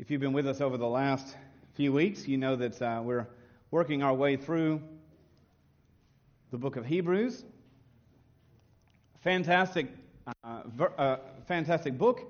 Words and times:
If 0.00 0.12
you've 0.12 0.20
been 0.20 0.32
with 0.32 0.46
us 0.46 0.60
over 0.60 0.76
the 0.76 0.86
last 0.86 1.36
few 1.74 1.92
weeks, 1.92 2.28
you 2.28 2.36
know 2.38 2.54
that 2.54 2.80
uh, 2.80 3.00
we're 3.02 3.26
working 3.72 4.04
our 4.04 4.14
way 4.14 4.36
through 4.36 4.80
the 6.52 6.56
book 6.56 6.76
of 6.76 6.86
Hebrews. 6.86 7.42
Fantastic, 9.22 9.88
uh, 10.44 10.60
ver- 10.66 10.92
uh, 10.96 11.16
fantastic 11.48 11.98
book. 11.98 12.20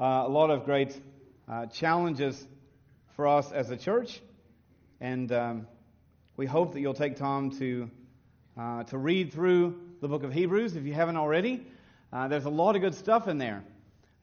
Uh, 0.00 0.24
a 0.26 0.28
lot 0.28 0.50
of 0.50 0.64
great 0.64 1.00
uh, 1.48 1.66
challenges 1.66 2.44
for 3.14 3.28
us 3.28 3.52
as 3.52 3.70
a 3.70 3.76
church, 3.76 4.20
and 5.00 5.30
um, 5.30 5.68
we 6.36 6.44
hope 6.44 6.72
that 6.72 6.80
you'll 6.80 6.92
take 6.92 7.14
time 7.14 7.56
to 7.58 7.88
uh, 8.58 8.82
to 8.82 8.98
read 8.98 9.32
through 9.32 9.78
the 10.00 10.08
book 10.08 10.24
of 10.24 10.32
Hebrews 10.32 10.74
if 10.74 10.84
you 10.84 10.92
haven't 10.92 11.16
already. 11.16 11.64
there's 12.28 12.46
a 12.46 12.50
lot 12.50 12.74
of 12.74 12.82
good 12.82 12.96
stuff 12.96 13.28
in 13.28 13.38
there. 13.38 13.62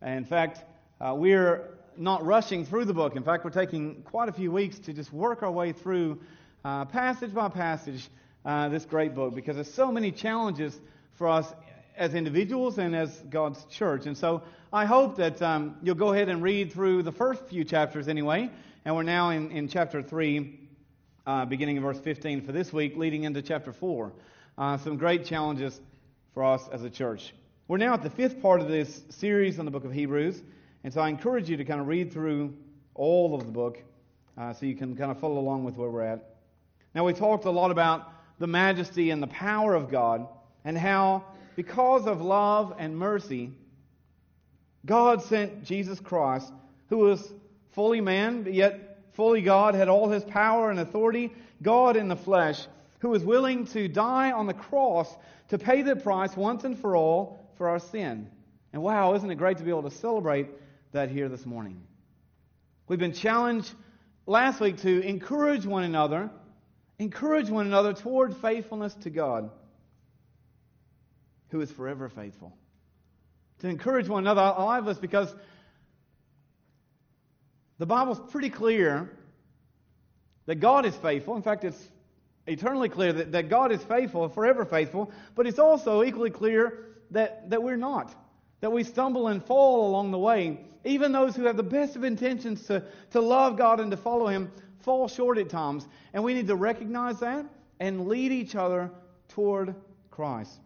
In 0.01 0.25
fact, 0.25 0.65
we're 0.99 1.78
not 1.99 2.25
rushing 2.25 2.65
through 2.65 2.85
the 2.85 2.93
book. 2.93 3.17
In 3.17 3.23
fact, 3.23 3.43
we're 3.43 3.51
taking 3.51 4.01
quite 4.03 4.29
a 4.29 4.31
few 4.31 4.53
weeks 4.53 4.79
to 4.79 4.93
just 4.93 5.11
work 5.11 5.43
our 5.43 5.51
way 5.51 5.73
through 5.73 6.17
uh, 6.63 6.85
passage 6.85 7.33
by 7.33 7.49
passage 7.49 8.07
uh, 8.45 8.69
this 8.69 8.85
great 8.85 9.13
book 9.13 9.35
because 9.35 9.55
there's 9.55 9.73
so 9.73 9.91
many 9.91 10.09
challenges 10.09 10.79
for 11.15 11.27
us 11.27 11.53
as 11.97 12.13
individuals 12.13 12.77
and 12.77 12.95
as 12.95 13.13
God's 13.29 13.65
church. 13.65 14.05
And 14.05 14.17
so 14.17 14.43
I 14.71 14.85
hope 14.85 15.17
that 15.17 15.41
um, 15.41 15.75
you'll 15.83 15.95
go 15.95 16.13
ahead 16.13 16.29
and 16.29 16.41
read 16.41 16.71
through 16.71 17.03
the 17.03 17.11
first 17.11 17.45
few 17.47 17.65
chapters 17.65 18.07
anyway. 18.07 18.49
And 18.85 18.95
we're 18.95 19.03
now 19.03 19.31
in, 19.31 19.51
in 19.51 19.67
chapter 19.67 20.01
3, 20.01 20.57
uh, 21.27 21.45
beginning 21.45 21.75
in 21.75 21.83
verse 21.83 21.99
15 21.99 22.45
for 22.45 22.53
this 22.53 22.71
week, 22.71 22.95
leading 22.95 23.25
into 23.25 23.41
chapter 23.41 23.73
4. 23.73 24.13
Uh, 24.57 24.77
some 24.77 24.95
great 24.95 25.25
challenges 25.25 25.81
for 26.33 26.45
us 26.45 26.65
as 26.71 26.81
a 26.83 26.89
church. 26.89 27.33
We're 27.67 27.77
now 27.77 27.93
at 27.93 28.03
the 28.03 28.09
fifth 28.09 28.41
part 28.41 28.61
of 28.61 28.69
this 28.69 29.03
series 29.09 29.59
on 29.59 29.65
the 29.65 29.71
book 29.71 29.83
of 29.83 29.91
Hebrews. 29.91 30.41
And 30.83 30.93
so 30.93 31.01
I 31.01 31.09
encourage 31.09 31.49
you 31.49 31.57
to 31.57 31.65
kind 31.65 31.81
of 31.81 31.87
read 31.87 32.11
through 32.13 32.53
all 32.95 33.35
of 33.35 33.45
the 33.45 33.51
book 33.51 33.81
uh, 34.37 34.53
so 34.53 34.65
you 34.65 34.75
can 34.75 34.95
kind 34.95 35.11
of 35.11 35.19
follow 35.19 35.39
along 35.39 35.63
with 35.65 35.75
where 35.75 35.89
we're 35.89 36.03
at. 36.03 36.35
Now, 36.95 37.05
we 37.05 37.13
talked 37.13 37.45
a 37.45 37.51
lot 37.51 37.71
about 37.71 38.11
the 38.39 38.47
majesty 38.47 39.11
and 39.11 39.21
the 39.21 39.27
power 39.27 39.75
of 39.75 39.91
God 39.91 40.27
and 40.63 40.77
how, 40.77 41.23
because 41.55 42.07
of 42.07 42.21
love 42.21 42.73
and 42.79 42.97
mercy, 42.97 43.51
God 44.85 45.21
sent 45.21 45.63
Jesus 45.63 45.99
Christ, 45.99 46.51
who 46.87 46.97
was 46.97 47.33
fully 47.71 48.01
man, 48.01 48.43
but 48.43 48.53
yet 48.53 48.99
fully 49.13 49.41
God, 49.41 49.75
had 49.75 49.89
all 49.89 50.09
his 50.09 50.23
power 50.23 50.71
and 50.71 50.79
authority, 50.79 51.31
God 51.61 51.97
in 51.97 52.07
the 52.07 52.15
flesh, 52.15 52.65
who 52.99 53.09
was 53.09 53.23
willing 53.23 53.65
to 53.67 53.87
die 53.87 54.31
on 54.31 54.47
the 54.47 54.53
cross 54.53 55.15
to 55.49 55.57
pay 55.57 55.81
the 55.81 55.95
price 55.95 56.35
once 56.37 56.63
and 56.63 56.77
for 56.77 56.95
all 56.95 57.45
for 57.57 57.67
our 57.67 57.79
sin. 57.79 58.29
And 58.71 58.81
wow, 58.81 59.13
isn't 59.15 59.29
it 59.29 59.35
great 59.35 59.57
to 59.57 59.63
be 59.63 59.69
able 59.69 59.83
to 59.83 59.91
celebrate 59.91 60.47
that 60.91 61.09
here 61.09 61.29
this 61.29 61.45
morning. 61.45 61.81
We've 62.87 62.99
been 62.99 63.13
challenged 63.13 63.71
last 64.25 64.59
week 64.59 64.77
to 64.81 65.01
encourage 65.01 65.65
one 65.65 65.83
another, 65.83 66.31
encourage 66.97 67.49
one 67.49 67.67
another 67.67 67.93
toward 67.93 68.35
faithfulness 68.37 68.95
to 69.03 69.09
God, 69.09 69.51
who 71.49 71.61
is 71.61 71.71
forever 71.71 72.09
faithful. 72.09 72.55
To 73.59 73.67
encourage 73.67 74.07
one 74.07 74.23
another, 74.23 74.41
I 74.41 74.63
love 74.77 74.85
this 74.85 74.97
because 74.97 75.33
the 77.77 77.85
Bible's 77.85 78.19
pretty 78.31 78.49
clear 78.49 79.11
that 80.47 80.55
God 80.55 80.85
is 80.85 80.95
faithful. 80.95 81.35
In 81.35 81.43
fact, 81.43 81.63
it's 81.63 81.91
eternally 82.47 82.89
clear 82.89 83.13
that, 83.13 83.33
that 83.33 83.49
God 83.49 83.71
is 83.71 83.83
faithful, 83.83 84.27
forever 84.29 84.65
faithful, 84.65 85.11
but 85.35 85.45
it's 85.45 85.59
also 85.59 86.03
equally 86.03 86.31
clear 86.31 86.85
that, 87.11 87.51
that 87.51 87.61
we're 87.61 87.77
not 87.77 88.15
that 88.61 88.71
we 88.71 88.83
stumble 88.83 89.27
and 89.27 89.43
fall 89.43 89.89
along 89.89 90.11
the 90.11 90.19
way. 90.19 90.59
Even 90.83 91.11
those 91.11 91.35
who 91.35 91.43
have 91.43 91.57
the 91.57 91.63
best 91.63 91.95
of 91.95 92.03
intentions 92.03 92.65
to, 92.67 92.83
to 93.11 93.19
love 93.19 93.57
God 93.57 93.79
and 93.79 93.91
to 93.91 93.97
follow 93.97 94.27
Him 94.27 94.51
fall 94.79 95.07
short 95.07 95.37
at 95.37 95.49
times. 95.49 95.87
And 96.13 96.23
we 96.23 96.33
need 96.33 96.47
to 96.47 96.55
recognize 96.55 97.19
that 97.19 97.45
and 97.79 98.07
lead 98.07 98.31
each 98.31 98.55
other 98.55 98.91
toward 99.29 99.75
Christ. 100.11 100.59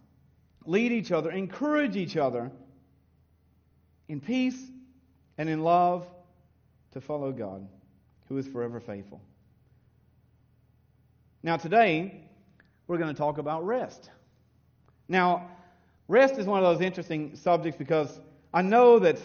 Lead 0.66 0.92
each 0.92 1.12
other, 1.12 1.32
encourage 1.32 1.96
each 1.96 2.16
other 2.16 2.52
in 4.08 4.22
peace 4.22 4.60
and 5.38 5.50
in 5.50 5.62
love 5.62 6.08
to 6.92 7.02
follow 7.02 7.32
God, 7.32 7.68
who 8.30 8.38
is 8.38 8.48
forever 8.48 8.80
faithful. 8.80 9.22
Now, 11.42 11.58
today, 11.58 12.22
we're 12.88 12.98
going 12.98 13.14
to 13.14 13.18
talk 13.18 13.38
about 13.38 13.66
rest. 13.66 14.10
Now, 15.10 15.50
Rest 16.10 16.38
is 16.38 16.46
one 16.46 16.62
of 16.62 16.66
those 16.66 16.86
interesting 16.86 17.34
subjects 17.36 17.78
because 17.78 18.20
I 18.54 18.62
know 18.62 19.00
that 19.00 19.18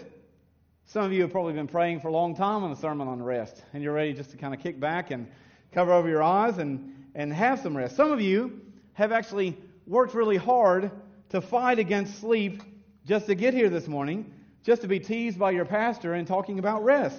some 0.87 1.05
of 1.05 1.12
you 1.12 1.22
have 1.22 1.33
probably 1.33 1.53
been 1.53 1.66
praying 1.66 2.00
for 2.00 2.09
a 2.09 2.12
long 2.12 2.37
time 2.37 2.62
on 2.62 2.71
a 2.71 2.77
sermon 2.77 3.09
on 3.09 3.21
rest, 3.21 3.65
and 3.72 3.83
you're 3.83 3.93
ready 3.93 4.12
just 4.12 4.31
to 4.31 4.37
kind 4.37 4.55
of 4.55 4.61
kick 4.61 4.78
back 4.78 5.11
and 5.11 5.27
cover 5.72 5.93
over 5.93 6.09
your 6.09 6.22
eyes 6.22 6.59
and, 6.59 6.94
and 7.17 7.33
have 7.33 7.59
some 7.59 7.77
rest. 7.77 7.97
Some 7.97 8.12
of 8.12 8.21
you 8.21 8.61
have 8.94 9.11
actually 9.11 9.56
worked 9.88 10.15
really 10.15 10.37
hard 10.37 10.93
to 11.31 11.41
fight 11.41 11.81
against 11.81 12.21
sleep 12.21 12.62
just 13.05 13.27
to 13.27 13.34
get 13.34 13.55
here 13.55 13.69
this 13.69 13.88
morning, 13.88 14.33
just 14.62 14.83
to 14.83 14.88
be 14.88 15.00
teased 15.00 15.38
by 15.38 15.50
your 15.50 15.65
pastor 15.65 16.15
and 16.15 16.28
talking 16.28 16.61
about 16.61 16.84
rest. 16.84 17.19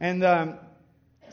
And 0.00 0.24
um, 0.24 0.58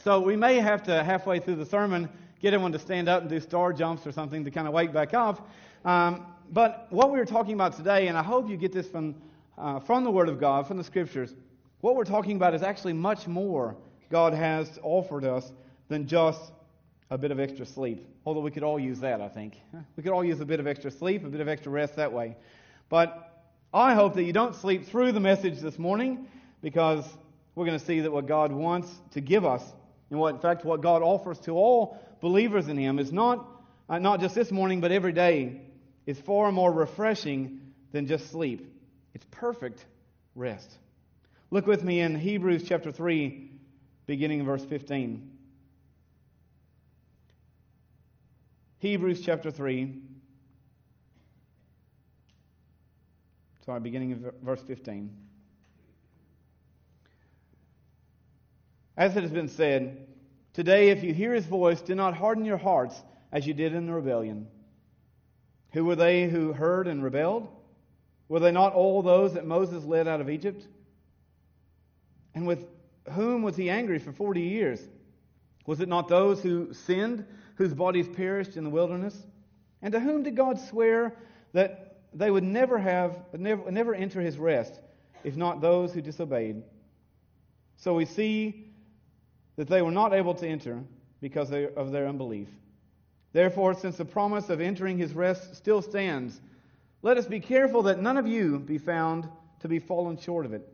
so 0.04 0.20
we 0.20 0.36
may 0.36 0.60
have 0.60 0.84
to, 0.84 1.04
halfway 1.06 1.40
through 1.40 1.56
the 1.56 1.66
sermon, 1.66 2.10
get 2.42 2.54
everyone 2.54 2.74
to 2.74 2.80
stand 2.80 3.08
up 3.08 3.22
and 3.22 3.30
do 3.30 3.40
star 3.40 3.72
jumps 3.72 4.06
or 4.06 4.12
something 4.12 4.44
to 4.44 4.52
kind 4.52 4.68
of 4.68 4.74
wake 4.74 4.92
back 4.92 5.14
up. 5.14 5.50
Um, 5.86 6.26
but 6.52 6.88
what 6.90 7.12
we're 7.12 7.26
talking 7.26 7.54
about 7.54 7.76
today, 7.76 8.08
and 8.08 8.18
I 8.18 8.24
hope 8.24 8.50
you 8.50 8.58
get 8.58 8.72
this 8.72 8.88
from, 8.88 9.16
uh, 9.58 9.80
from 9.80 10.04
the 10.04 10.12
Word 10.12 10.30
of 10.30 10.40
God, 10.40 10.68
from 10.68 10.78
the 10.78 10.84
Scriptures, 10.84 11.34
what 11.82 11.96
we're 11.96 12.06
talking 12.06 12.36
about 12.36 12.54
is 12.54 12.64
actually 12.64 12.94
much 12.94 13.28
more 13.28 13.76
God 14.10 14.34
has 14.34 14.80
offered 14.82 15.24
us 15.24 15.52
than 15.88 16.08
just 16.08 16.52
a 17.10 17.18
bit 17.18 17.32
of 17.32 17.40
extra 17.40 17.66
sleep. 17.66 18.08
Although 18.26 18.40
we 18.42 18.52
could 18.52 18.64
all 18.64 18.80
use 18.80 19.00
that, 19.02 19.22
I 19.22 19.30
think. 19.30 19.60
We 19.96 20.04
could 20.04 20.12
all 20.12 20.24
use 20.24 20.40
a 20.40 20.46
bit 20.46 20.60
of 20.60 20.68
extra 20.68 20.90
sleep, 20.90 21.24
a 21.24 21.30
bit 21.30 21.42
of 21.42 21.48
extra 21.48 21.72
rest 21.72 21.96
that 21.98 22.12
way. 22.12 22.36
But 22.90 23.44
I 23.74 23.94
hope 23.94 24.16
that 24.16 24.24
you 24.24 24.34
don't 24.34 24.56
sleep 24.56 24.88
through 24.88 25.12
the 25.12 25.20
message 25.20 25.60
this 25.60 25.78
morning 25.78 26.28
because 26.62 27.06
we're 27.54 27.66
going 27.66 27.78
to 27.78 27.86
see 27.86 28.00
that 28.00 28.12
what 28.12 28.26
God 28.26 28.52
wants 28.52 28.90
to 29.12 29.22
give 29.22 29.46
us, 29.46 29.64
and 30.10 30.20
what, 30.20 30.36
in 30.36 30.42
fact, 30.42 30.66
what 30.66 30.82
God 30.82 31.02
offers 31.02 31.40
to 31.42 31.52
all 31.52 32.00
believers 32.22 32.68
in 32.68 32.78
Him 32.78 33.00
is 33.00 33.12
not, 33.12 33.48
uh, 33.90 34.00
not 34.00 34.20
just 34.20 34.34
this 34.36 34.52
morning, 34.52 34.82
but 34.82 34.92
every 34.92 35.14
day 35.14 35.62
is 36.06 36.20
far 36.20 36.52
more 36.52 36.72
refreshing 36.72 37.62
than 37.92 38.08
just 38.08 38.30
sleep. 38.30 38.74
It's 39.14 39.26
perfect 39.32 39.86
rest. 40.36 40.72
Look 41.52 41.68
with 41.68 41.84
me 41.84 42.02
in 42.02 42.16
Hebrews 42.16 42.64
chapter 42.68 42.92
3, 42.92 43.52
beginning 44.06 44.40
in 44.40 44.46
verse 44.46 44.66
15. 44.66 45.32
Hebrews 48.80 49.22
chapter 49.22 49.52
3. 49.52 50.02
Sorry, 53.66 53.80
beginning 53.80 54.12
of 54.12 54.34
verse 54.44 54.62
15. 54.62 55.10
As 58.98 59.16
it 59.16 59.24
has 59.24 59.32
been 59.32 59.50
said, 59.50 60.08
Today, 60.54 60.90
if 60.90 61.04
you 61.04 61.14
hear 61.14 61.34
his 61.34 61.46
voice, 61.46 61.82
do 61.82 61.96
not 61.96 62.16
harden 62.16 62.46
your 62.46 62.58
hearts 62.58 62.96
as 63.32 63.46
you 63.46 63.54
did 63.54 63.74
in 63.74 63.88
the 63.88 63.94
rebellion. 63.94 64.48
Who 65.76 65.84
were 65.84 65.98
they 65.98 66.30
who 66.30 66.54
heard 66.54 66.88
and 66.88 67.04
rebelled? 67.04 67.50
Were 68.30 68.40
they 68.40 68.54
not 68.54 68.72
all 68.72 69.02
those 69.02 69.34
that 69.34 69.46
Moses 69.46 69.84
led 69.84 70.08
out 70.08 70.22
of 70.22 70.30
Egypt? 70.30 70.66
And 72.34 72.48
with 72.48 72.66
whom 73.12 73.42
was 73.42 73.58
he 73.58 73.70
angry 73.70 74.00
for 74.00 74.14
40 74.14 74.40
years? 74.40 74.82
Was 75.66 75.82
it 75.82 75.90
not 75.90 76.08
those 76.08 76.42
who 76.42 76.72
sinned, 76.72 77.26
whose 77.56 77.74
bodies 77.74 78.08
perished 78.08 78.56
in 78.56 78.64
the 78.64 78.70
wilderness? 78.70 79.22
And 79.82 79.92
to 79.92 80.00
whom 80.00 80.24
did 80.24 80.38
God 80.38 80.62
swear 80.62 81.14
that 81.52 81.98
they 82.14 82.32
would 82.32 82.46
never 82.46 82.78
have, 82.78 83.18
never, 83.34 83.70
never 83.70 83.94
enter 83.94 84.22
his 84.22 84.38
rest, 84.38 84.80
if 85.26 85.36
not 85.36 85.60
those 85.60 85.92
who 85.92 86.00
disobeyed? 86.00 86.64
So 87.76 87.96
we 87.96 88.06
see 88.06 88.72
that 89.58 89.68
they 89.68 89.82
were 89.82 89.92
not 89.92 90.14
able 90.14 90.36
to 90.36 90.48
enter 90.48 90.82
because 91.20 91.52
of 91.52 91.92
their 91.92 92.08
unbelief. 92.08 92.48
Therefore, 93.36 93.74
since 93.74 93.98
the 93.98 94.06
promise 94.06 94.50
of 94.50 94.62
entering 94.62 94.98
his 94.98 95.14
rest 95.14 95.58
still 95.58 95.82
stands, 95.82 96.40
let 97.02 97.18
us 97.18 97.26
be 97.26 97.42
careful 97.42 97.84
that 97.84 98.02
none 98.02 98.16
of 98.16 98.26
you 98.26 98.60
be 98.60 98.78
found 98.78 99.28
to 99.60 99.68
be 99.68 99.80
fallen 99.80 100.18
short 100.18 100.46
of 100.46 100.54
it. 100.54 100.66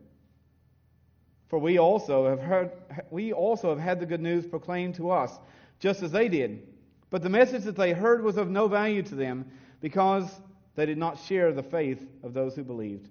For 1.48 1.58
we 1.58 1.78
also 1.78 2.28
have 2.28 2.38
heard, 2.38 2.70
we 3.10 3.32
also 3.32 3.70
have 3.70 3.80
had 3.80 3.98
the 3.98 4.06
good 4.06 4.20
news 4.20 4.46
proclaimed 4.46 4.94
to 4.94 5.10
us, 5.10 5.36
just 5.80 6.04
as 6.04 6.12
they 6.12 6.28
did. 6.28 6.62
But 7.10 7.24
the 7.24 7.28
message 7.28 7.64
that 7.64 7.74
they 7.74 7.94
heard 7.94 8.22
was 8.22 8.36
of 8.36 8.48
no 8.48 8.68
value 8.68 9.02
to 9.02 9.14
them, 9.16 9.50
because 9.80 10.30
they 10.76 10.86
did 10.86 10.98
not 10.98 11.18
share 11.18 11.50
the 11.50 11.64
faith 11.64 12.06
of 12.22 12.32
those 12.32 12.54
who 12.54 12.62
believed. 12.62 13.08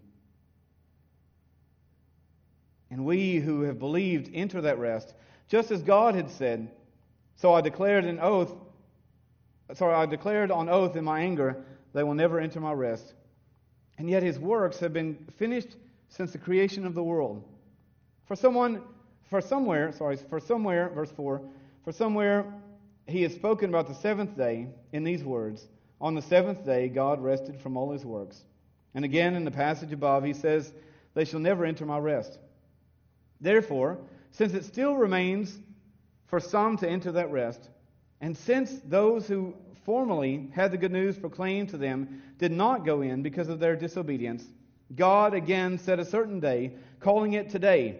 And 2.89 3.03
we 3.03 3.35
who 3.35 3.63
have 3.63 3.79
believed 3.79 4.31
enter 4.33 4.61
that 4.61 4.79
rest, 4.79 5.13
just 5.49 5.71
as 5.71 5.81
God 5.81 6.15
had 6.15 6.29
said. 6.29 6.71
So 7.35 7.53
I 7.53 7.59
declared 7.59 8.05
an 8.05 8.21
oath 8.21 8.53
sorry, 9.73 9.93
I 9.93 10.05
declared 10.05 10.51
on 10.51 10.69
oath 10.69 10.95
in 10.95 11.03
my 11.03 11.21
anger, 11.21 11.63
they 11.93 12.03
will 12.03 12.13
never 12.13 12.39
enter 12.39 12.59
my 12.59 12.73
rest. 12.73 13.13
And 13.97 14.09
yet 14.09 14.23
his 14.23 14.39
works 14.39 14.79
have 14.79 14.93
been 14.93 15.27
finished 15.37 15.75
since 16.09 16.31
the 16.31 16.37
creation 16.37 16.85
of 16.85 16.95
the 16.95 17.03
world. 17.03 17.43
For 18.25 18.35
someone 18.35 18.81
for 19.31 19.39
somewhere, 19.39 19.93
sorry, 19.93 20.17
for 20.17 20.41
somewhere, 20.41 20.89
verse 20.89 21.11
4, 21.11 21.41
for 21.85 21.91
somewhere 21.93 22.53
he 23.07 23.23
has 23.23 23.33
spoken 23.33 23.69
about 23.69 23.87
the 23.87 23.95
seventh 23.95 24.35
day 24.35 24.67
in 24.91 25.03
these 25.03 25.23
words 25.23 25.67
On 26.01 26.15
the 26.15 26.21
seventh 26.21 26.65
day, 26.65 26.89
God 26.89 27.23
rested 27.23 27.59
from 27.59 27.77
all 27.77 27.91
his 27.91 28.05
works. 28.05 28.43
And 28.93 29.05
again, 29.05 29.35
in 29.35 29.45
the 29.45 29.51
passage 29.51 29.93
above, 29.93 30.25
he 30.25 30.33
says, 30.33 30.73
They 31.13 31.23
shall 31.23 31.39
never 31.39 31.63
enter 31.63 31.85
my 31.85 31.97
rest. 31.97 32.39
Therefore, 33.39 33.99
since 34.31 34.53
it 34.53 34.65
still 34.65 34.95
remains 34.95 35.57
for 36.27 36.39
some 36.39 36.77
to 36.77 36.89
enter 36.89 37.13
that 37.13 37.31
rest, 37.31 37.69
and 38.21 38.37
since 38.37 38.79
those 38.85 39.27
who 39.27 39.53
formerly 39.83 40.47
had 40.53 40.71
the 40.71 40.77
good 40.77 40.91
news 40.91 41.17
proclaimed 41.17 41.69
to 41.69 41.77
them 41.77 42.21
did 42.37 42.51
not 42.51 42.85
go 42.85 43.01
in 43.01 43.23
because 43.23 43.49
of 43.49 43.59
their 43.59 43.75
disobedience, 43.75 44.45
God 44.95 45.33
again 45.33 45.77
set 45.77 45.99
a 45.99 46.05
certain 46.05 46.39
day, 46.39 46.73
calling 46.99 47.33
it 47.33 47.49
today. 47.49 47.99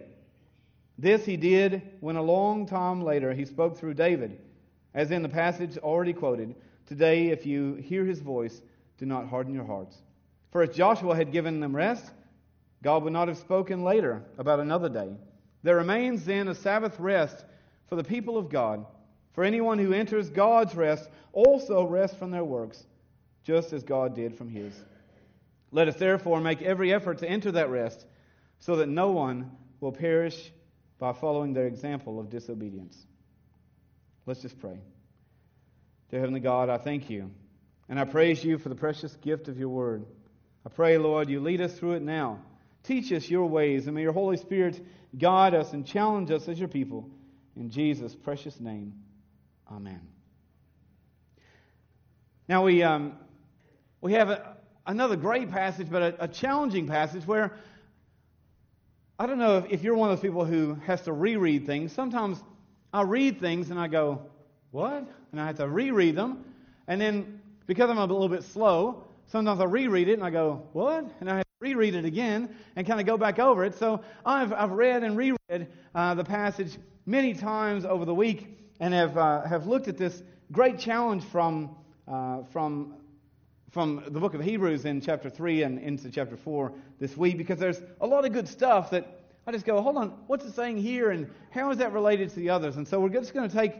This 0.96 1.24
he 1.24 1.36
did 1.36 1.82
when 2.00 2.16
a 2.16 2.22
long 2.22 2.66
time 2.66 3.02
later 3.02 3.32
he 3.32 3.44
spoke 3.44 3.76
through 3.76 3.94
David, 3.94 4.38
as 4.94 5.10
in 5.10 5.22
the 5.22 5.28
passage 5.28 5.76
already 5.78 6.12
quoted 6.12 6.54
Today, 6.86 7.28
if 7.28 7.46
you 7.46 7.74
hear 7.74 8.04
his 8.04 8.20
voice, 8.20 8.60
do 8.98 9.06
not 9.06 9.28
harden 9.28 9.54
your 9.54 9.64
hearts. 9.64 9.96
For 10.50 10.62
if 10.62 10.74
Joshua 10.74 11.16
had 11.16 11.32
given 11.32 11.60
them 11.60 11.74
rest, 11.74 12.10
God 12.82 13.04
would 13.04 13.12
not 13.12 13.28
have 13.28 13.38
spoken 13.38 13.82
later 13.82 14.22
about 14.36 14.60
another 14.60 14.88
day. 14.88 15.16
There 15.62 15.76
remains 15.76 16.24
then 16.24 16.48
a 16.48 16.54
Sabbath 16.54 16.98
rest 17.00 17.44
for 17.86 17.96
the 17.96 18.04
people 18.04 18.36
of 18.36 18.50
God. 18.50 18.84
For 19.32 19.44
anyone 19.44 19.78
who 19.78 19.92
enters 19.92 20.28
God's 20.28 20.74
rest 20.74 21.08
also 21.32 21.84
rests 21.84 22.16
from 22.16 22.30
their 22.30 22.44
works, 22.44 22.84
just 23.44 23.72
as 23.72 23.82
God 23.82 24.14
did 24.14 24.36
from 24.36 24.48
his. 24.48 24.74
Let 25.70 25.88
us 25.88 25.96
therefore 25.96 26.40
make 26.40 26.60
every 26.60 26.92
effort 26.92 27.18
to 27.18 27.28
enter 27.28 27.52
that 27.52 27.70
rest, 27.70 28.04
so 28.58 28.76
that 28.76 28.88
no 28.88 29.10
one 29.10 29.50
will 29.80 29.92
perish 29.92 30.52
by 30.98 31.12
following 31.12 31.52
their 31.52 31.66
example 31.66 32.20
of 32.20 32.30
disobedience. 32.30 32.96
Let's 34.26 34.42
just 34.42 34.60
pray. 34.60 34.78
Dear 36.10 36.20
Heavenly 36.20 36.40
God, 36.40 36.68
I 36.68 36.76
thank 36.76 37.08
you, 37.08 37.30
and 37.88 37.98
I 37.98 38.04
praise 38.04 38.44
you 38.44 38.58
for 38.58 38.68
the 38.68 38.74
precious 38.74 39.16
gift 39.16 39.48
of 39.48 39.58
your 39.58 39.70
word. 39.70 40.04
I 40.64 40.68
pray, 40.68 40.98
Lord, 40.98 41.28
you 41.28 41.40
lead 41.40 41.60
us 41.60 41.76
through 41.76 41.94
it 41.94 42.02
now. 42.02 42.38
Teach 42.84 43.10
us 43.12 43.28
your 43.28 43.46
ways, 43.46 43.86
and 43.86 43.94
may 43.94 44.02
your 44.02 44.12
Holy 44.12 44.36
Spirit 44.36 44.80
guide 45.18 45.54
us 45.54 45.72
and 45.72 45.86
challenge 45.86 46.30
us 46.30 46.48
as 46.48 46.58
your 46.58 46.68
people. 46.68 47.08
In 47.56 47.70
Jesus' 47.70 48.14
precious 48.14 48.60
name, 48.60 48.92
amen. 49.74 50.00
Now, 52.48 52.64
we, 52.64 52.82
um, 52.82 53.14
we 54.02 54.12
have 54.12 54.28
a, 54.28 54.56
another 54.86 55.16
great 55.16 55.50
passage, 55.50 55.88
but 55.90 56.02
a, 56.02 56.24
a, 56.24 56.28
challenging 56.28 56.86
passage 56.86 57.26
where 57.26 57.52
I 59.18 59.26
don't 59.26 59.38
know 59.38 59.58
if, 59.58 59.70
if 59.70 59.82
you're 59.82 59.94
one 59.94 60.10
of 60.10 60.18
those 60.18 60.22
people 60.22 60.44
who 60.44 60.74
has 60.86 61.00
to 61.02 61.12
reread 61.12 61.64
things. 61.64 61.92
Sometimes 61.92 62.42
I 62.92 63.02
read 63.02 63.40
things 63.40 63.70
and 63.70 63.78
I 63.78 63.88
go, 63.88 64.26
What? 64.72 65.08
And 65.30 65.40
I 65.40 65.46
have 65.46 65.56
to 65.56 65.68
reread 65.68 66.16
them. 66.16 66.44
And 66.86 67.00
then 67.00 67.40
because 67.66 67.88
I'm 67.88 67.96
a 67.96 68.02
little 68.02 68.28
bit 68.28 68.42
slow, 68.42 69.04
sometimes 69.26 69.60
I 69.60 69.64
reread 69.64 70.08
it 70.08 70.14
and 70.14 70.24
I 70.24 70.30
go, 70.30 70.66
What? 70.72 71.06
And 71.20 71.30
I 71.30 71.36
have 71.36 71.44
to 71.44 71.50
reread 71.60 71.94
it 71.94 72.04
again 72.04 72.54
and 72.76 72.86
kind 72.86 73.00
of 73.00 73.06
go 73.06 73.16
back 73.16 73.38
over 73.38 73.64
it. 73.64 73.74
So 73.74 74.02
I've, 74.26 74.52
I've 74.52 74.72
read 74.72 75.02
and 75.02 75.16
reread 75.16 75.68
uh, 75.94 76.14
the 76.14 76.24
passage 76.24 76.76
many 77.06 77.32
times 77.32 77.86
over 77.86 78.04
the 78.04 78.14
week 78.14 78.58
and 78.82 78.92
have, 78.92 79.16
uh, 79.16 79.42
have 79.42 79.68
looked 79.68 79.86
at 79.86 79.96
this 79.96 80.24
great 80.50 80.76
challenge 80.76 81.22
from, 81.24 81.76
uh, 82.08 82.42
from 82.52 82.96
from 83.70 84.04
the 84.08 84.20
book 84.20 84.34
of 84.34 84.42
Hebrews 84.42 84.84
in 84.84 85.00
chapter 85.00 85.30
3 85.30 85.62
and 85.62 85.78
into 85.78 86.10
chapter 86.10 86.36
4 86.36 86.74
this 86.98 87.16
week 87.16 87.38
because 87.38 87.58
there's 87.58 87.80
a 88.02 88.06
lot 88.06 88.26
of 88.26 88.32
good 88.34 88.46
stuff 88.46 88.90
that 88.90 89.22
I 89.46 89.52
just 89.52 89.64
go, 89.64 89.80
hold 89.80 89.96
on, 89.96 90.10
what's 90.26 90.44
it 90.44 90.52
saying 90.52 90.76
here 90.76 91.10
and 91.10 91.30
how 91.52 91.70
is 91.70 91.78
that 91.78 91.94
related 91.94 92.28
to 92.30 92.36
the 92.36 92.50
others? 92.50 92.76
And 92.76 92.86
so 92.86 93.00
we're 93.00 93.08
just 93.08 93.32
going 93.32 93.48
to 93.48 93.56
take 93.56 93.72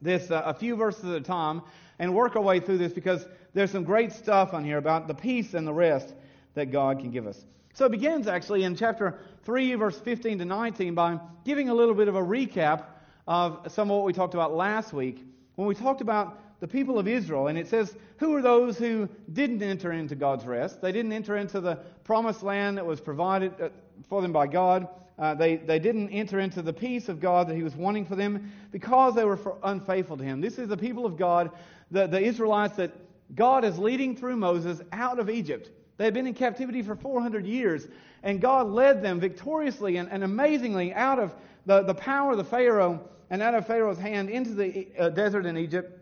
this 0.00 0.30
uh, 0.30 0.40
a 0.46 0.54
few 0.54 0.76
verses 0.76 1.04
at 1.04 1.16
a 1.16 1.20
time 1.20 1.60
and 1.98 2.14
work 2.14 2.36
our 2.36 2.42
way 2.42 2.58
through 2.58 2.78
this 2.78 2.94
because 2.94 3.26
there's 3.52 3.70
some 3.70 3.84
great 3.84 4.12
stuff 4.12 4.54
on 4.54 4.64
here 4.64 4.78
about 4.78 5.08
the 5.08 5.14
peace 5.14 5.52
and 5.52 5.66
the 5.66 5.74
rest 5.74 6.14
that 6.54 6.70
God 6.70 7.00
can 7.00 7.10
give 7.10 7.26
us. 7.26 7.44
So 7.74 7.84
it 7.84 7.92
begins 7.92 8.26
actually 8.26 8.62
in 8.62 8.76
chapter 8.76 9.18
3, 9.44 9.74
verse 9.74 9.98
15 9.98 10.38
to 10.38 10.46
19 10.46 10.94
by 10.94 11.20
giving 11.44 11.68
a 11.68 11.74
little 11.74 11.94
bit 11.94 12.08
of 12.08 12.14
a 12.14 12.22
recap 12.22 12.84
of 13.26 13.72
some 13.72 13.90
of 13.90 13.96
what 13.96 14.06
we 14.06 14.12
talked 14.12 14.34
about 14.34 14.54
last 14.54 14.92
week 14.92 15.24
when 15.54 15.68
we 15.68 15.74
talked 15.74 16.00
about 16.00 16.38
the 16.60 16.68
people 16.68 16.98
of 16.98 17.08
Israel. 17.08 17.48
And 17.48 17.58
it 17.58 17.68
says, 17.68 17.94
Who 18.18 18.34
are 18.36 18.42
those 18.42 18.78
who 18.78 19.08
didn't 19.32 19.62
enter 19.62 19.92
into 19.92 20.14
God's 20.14 20.44
rest? 20.44 20.80
They 20.80 20.92
didn't 20.92 21.12
enter 21.12 21.36
into 21.36 21.60
the 21.60 21.76
promised 22.04 22.42
land 22.42 22.78
that 22.78 22.86
was 22.86 23.00
provided 23.00 23.52
uh, 23.60 23.68
for 24.08 24.22
them 24.22 24.32
by 24.32 24.46
God. 24.46 24.88
Uh, 25.18 25.34
they, 25.34 25.56
they 25.56 25.78
didn't 25.78 26.08
enter 26.10 26.40
into 26.40 26.62
the 26.62 26.72
peace 26.72 27.08
of 27.08 27.20
God 27.20 27.48
that 27.48 27.56
He 27.56 27.62
was 27.62 27.74
wanting 27.74 28.06
for 28.06 28.16
them 28.16 28.52
because 28.70 29.14
they 29.14 29.24
were 29.24 29.38
unfaithful 29.62 30.16
to 30.16 30.24
Him. 30.24 30.40
This 30.40 30.58
is 30.58 30.68
the 30.68 30.76
people 30.76 31.04
of 31.04 31.16
God, 31.16 31.50
the, 31.90 32.06
the 32.06 32.20
Israelites 32.20 32.76
that 32.76 32.92
God 33.34 33.64
is 33.64 33.78
leading 33.78 34.16
through 34.16 34.36
Moses 34.36 34.80
out 34.92 35.18
of 35.18 35.28
Egypt. 35.28 35.70
They 35.96 36.04
had 36.04 36.14
been 36.14 36.26
in 36.26 36.34
captivity 36.34 36.82
for 36.82 36.96
400 36.96 37.46
years, 37.46 37.86
and 38.22 38.40
God 38.40 38.68
led 38.68 39.02
them 39.02 39.20
victoriously 39.20 39.96
and, 39.96 40.10
and 40.10 40.24
amazingly 40.24 40.94
out 40.94 41.18
of 41.18 41.34
the, 41.66 41.82
the 41.82 41.94
power 41.94 42.32
of 42.32 42.38
the 42.38 42.44
Pharaoh 42.44 43.08
and 43.30 43.42
out 43.42 43.54
of 43.54 43.66
Pharaoh's 43.66 43.98
hand 43.98 44.30
into 44.30 44.54
the 44.54 44.88
uh, 44.98 45.08
desert 45.08 45.46
in 45.46 45.56
Egypt 45.56 45.98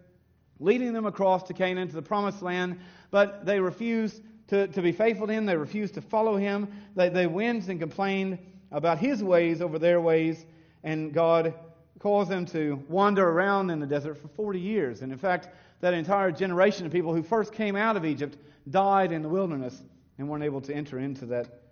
leading 0.61 0.93
them 0.93 1.07
across 1.07 1.43
to 1.45 1.55
Canaan, 1.55 1.89
to 1.89 1.95
the 1.95 2.03
promised 2.03 2.43
land, 2.43 2.79
but 3.11 3.45
they 3.45 3.59
refused 3.59 4.23
to, 4.49 4.69
to 4.69 4.83
be 4.83 4.93
faithful 4.93 5.27
to 5.27 5.33
him. 5.33 5.47
They 5.47 5.57
refused 5.57 5.95
to 5.95 6.03
follow 6.03 6.37
him. 6.37 6.69
They, 6.95 7.09
they 7.09 7.25
and 7.25 7.81
complained 7.81 8.39
about 8.71 8.99
his 8.99 9.25
ways 9.25 9.63
over 9.63 9.79
their 9.79 10.01
ways, 10.01 10.45
and 10.85 11.13
God 11.13 11.55
caused 11.99 12.31
them 12.31 12.47
to 12.47 12.83
wander 12.89 13.29
around 13.29 13.71
in 13.71 13.81
the 13.81 13.87
desert 13.87 14.17
for 14.17 14.29
40 14.29 14.61
years. 14.61 15.03
And 15.03 15.11
in 15.11 15.19
fact, 15.19 15.49
that 15.81 15.95
entire 15.95 16.31
generation 16.31 16.87
of 16.87 16.93
people 16.93 17.15
who 17.15 17.23
first 17.23 17.53
came 17.53 17.75
out 17.75 17.97
of 17.97 18.05
Egypt 18.05 18.37
died 18.71 19.13
in 19.13 19.23
the 19.23 19.29
wilderness 19.29 19.83
and 20.19 20.29
weren't 20.29 20.45
able 20.45 20.61
to 20.61 20.75
enter 20.75 20.99
into 20.99 21.27
that 21.27 21.63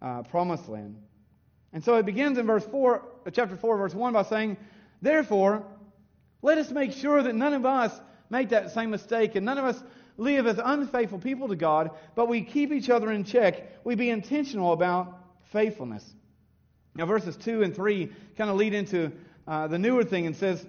uh, 0.00 0.22
promised 0.22 0.68
land. 0.68 0.96
And 1.72 1.84
so 1.84 1.96
it 1.96 2.06
begins 2.06 2.38
in 2.38 2.46
verse 2.46 2.64
4, 2.66 3.02
chapter 3.32 3.56
4, 3.56 3.76
verse 3.76 3.94
1 3.94 4.12
by 4.12 4.22
saying, 4.22 4.56
Therefore, 5.02 5.64
let 6.42 6.58
us 6.58 6.70
make 6.70 6.92
sure 6.92 7.22
that 7.22 7.34
none 7.34 7.54
of 7.54 7.64
us 7.64 7.98
make 8.28 8.48
that 8.50 8.70
same 8.70 8.90
mistake, 8.90 9.34
and 9.34 9.44
none 9.44 9.58
of 9.58 9.64
us 9.64 9.82
live 10.16 10.46
as 10.46 10.60
unfaithful 10.62 11.18
people 11.18 11.48
to 11.48 11.56
God, 11.56 11.90
but 12.14 12.28
we 12.28 12.42
keep 12.42 12.72
each 12.72 12.90
other 12.90 13.10
in 13.10 13.24
check. 13.24 13.84
We 13.84 13.94
be 13.94 14.10
intentional 14.10 14.72
about 14.72 15.18
faithfulness. 15.44 16.14
Now, 16.94 17.06
verses 17.06 17.36
2 17.36 17.62
and 17.62 17.74
3 17.74 18.10
kind 18.36 18.50
of 18.50 18.56
lead 18.56 18.74
into 18.74 19.12
uh, 19.46 19.66
the 19.68 19.78
newer 19.78 20.04
thing 20.04 20.26
and 20.26 20.36
says, 20.36 20.64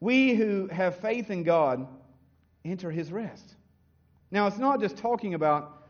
We 0.00 0.34
who 0.34 0.68
have 0.68 0.96
faith 0.96 1.30
in 1.30 1.42
God 1.42 1.86
enter 2.64 2.90
his 2.90 3.12
rest. 3.12 3.54
Now, 4.30 4.46
it's 4.46 4.58
not 4.58 4.80
just 4.80 4.96
talking 4.96 5.34
about 5.34 5.84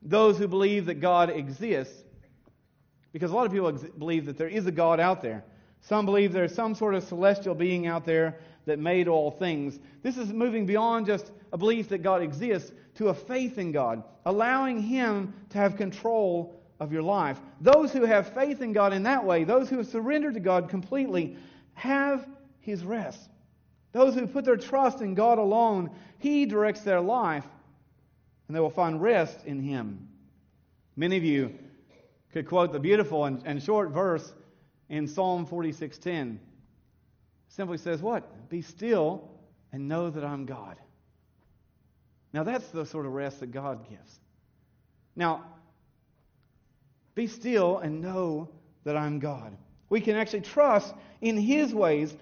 those 0.00 0.38
who 0.38 0.48
believe 0.48 0.86
that 0.86 1.00
God 1.00 1.28
exists, 1.30 2.02
because 3.12 3.30
a 3.30 3.34
lot 3.34 3.46
of 3.46 3.52
people 3.52 3.68
ex- 3.68 3.82
believe 3.98 4.26
that 4.26 4.38
there 4.38 4.48
is 4.48 4.66
a 4.66 4.72
God 4.72 5.00
out 5.00 5.22
there. 5.22 5.44
Some 5.82 6.04
believe 6.04 6.32
there's 6.32 6.54
some 6.54 6.74
sort 6.74 6.94
of 6.94 7.04
celestial 7.04 7.54
being 7.54 7.86
out 7.86 8.04
there 8.04 8.38
that 8.66 8.78
made 8.78 9.08
all 9.08 9.30
things. 9.30 9.78
This 10.02 10.16
is 10.16 10.32
moving 10.32 10.66
beyond 10.66 11.06
just 11.06 11.32
a 11.52 11.58
belief 11.58 11.88
that 11.88 11.98
God 11.98 12.22
exists 12.22 12.72
to 12.96 13.08
a 13.08 13.14
faith 13.14 13.58
in 13.58 13.72
God, 13.72 14.02
allowing 14.26 14.82
Him 14.82 15.32
to 15.50 15.58
have 15.58 15.76
control 15.76 16.60
of 16.78 16.92
your 16.92 17.02
life. 17.02 17.40
Those 17.60 17.92
who 17.92 18.04
have 18.04 18.34
faith 18.34 18.60
in 18.60 18.72
God 18.72 18.92
in 18.92 19.02
that 19.04 19.24
way, 19.24 19.44
those 19.44 19.68
who 19.68 19.78
have 19.78 19.86
surrendered 19.86 20.34
to 20.34 20.40
God 20.40 20.68
completely, 20.68 21.36
have 21.74 22.26
His 22.60 22.84
rest. 22.84 23.30
Those 23.92 24.14
who 24.14 24.26
put 24.26 24.44
their 24.44 24.56
trust 24.56 25.00
in 25.00 25.14
God 25.14 25.38
alone, 25.38 25.90
He 26.18 26.46
directs 26.46 26.82
their 26.82 27.00
life, 27.00 27.46
and 28.46 28.56
they 28.56 28.60
will 28.60 28.70
find 28.70 29.00
rest 29.00 29.46
in 29.46 29.60
Him. 29.60 30.08
Many 30.96 31.16
of 31.16 31.24
you 31.24 31.58
could 32.32 32.46
quote 32.46 32.72
the 32.72 32.78
beautiful 32.78 33.24
and, 33.24 33.42
and 33.44 33.62
short 33.62 33.90
verse 33.90 34.32
in 34.88 35.06
Psalm 35.06 35.46
46:10 35.46 36.38
simply 37.48 37.78
says 37.78 38.00
what? 38.00 38.48
Be 38.48 38.62
still 38.62 39.30
and 39.72 39.88
know 39.88 40.10
that 40.10 40.24
I'm 40.24 40.46
God. 40.46 40.76
Now, 42.32 42.44
that's 42.44 42.68
the 42.68 42.86
sort 42.86 43.06
of 43.06 43.12
rest 43.12 43.40
that 43.40 43.50
God 43.50 43.88
gives. 43.88 44.20
Now, 45.16 45.44
be 47.14 47.26
still 47.26 47.78
and 47.78 48.00
know 48.00 48.48
that 48.84 48.96
I'm 48.96 49.18
God. 49.18 49.56
We 49.88 50.00
can 50.00 50.16
actually 50.16 50.42
trust 50.42 50.94
in 51.20 51.36
His 51.36 51.74
ways 51.74 52.16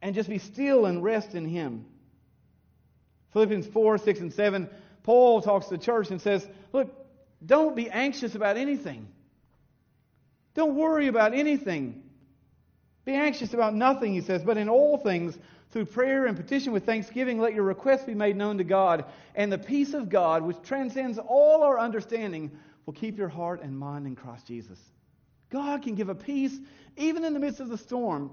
and 0.00 0.14
just 0.14 0.28
be 0.28 0.38
still 0.38 0.86
and 0.86 1.02
rest 1.02 1.34
in 1.34 1.44
Him. 1.44 1.84
Philippians 3.32 3.66
4, 3.66 3.98
6, 3.98 4.20
and 4.20 4.32
7, 4.32 4.68
Paul 5.02 5.42
talks 5.42 5.66
to 5.66 5.76
the 5.76 5.82
church 5.82 6.10
and 6.10 6.20
says, 6.20 6.48
Look, 6.72 6.90
don't 7.44 7.74
be 7.74 7.90
anxious 7.90 8.34
about 8.34 8.56
anything. 8.56 9.08
Don't 10.54 10.74
worry 10.74 11.06
about 11.06 11.34
anything. 11.34 12.02
Be 13.04 13.14
anxious 13.14 13.54
about 13.54 13.74
nothing, 13.74 14.12
he 14.12 14.20
says, 14.20 14.42
but 14.42 14.58
in 14.58 14.68
all 14.68 14.98
things, 14.98 15.38
through 15.70 15.86
prayer 15.86 16.26
and 16.26 16.36
petition 16.36 16.72
with 16.72 16.84
thanksgiving, 16.84 17.38
let 17.38 17.54
your 17.54 17.64
requests 17.64 18.04
be 18.04 18.14
made 18.14 18.36
known 18.36 18.58
to 18.58 18.64
God. 18.64 19.04
And 19.34 19.52
the 19.52 19.58
peace 19.58 19.94
of 19.94 20.08
God, 20.08 20.42
which 20.42 20.60
transcends 20.62 21.18
all 21.18 21.62
our 21.62 21.78
understanding, 21.78 22.50
will 22.86 22.92
keep 22.92 23.16
your 23.16 23.28
heart 23.28 23.62
and 23.62 23.78
mind 23.78 24.06
in 24.06 24.16
Christ 24.16 24.46
Jesus. 24.46 24.78
God 25.50 25.82
can 25.82 25.94
give 25.94 26.08
a 26.08 26.14
peace 26.14 26.56
even 26.96 27.24
in 27.24 27.34
the 27.34 27.40
midst 27.40 27.60
of 27.60 27.68
the 27.68 27.78
storm, 27.78 28.30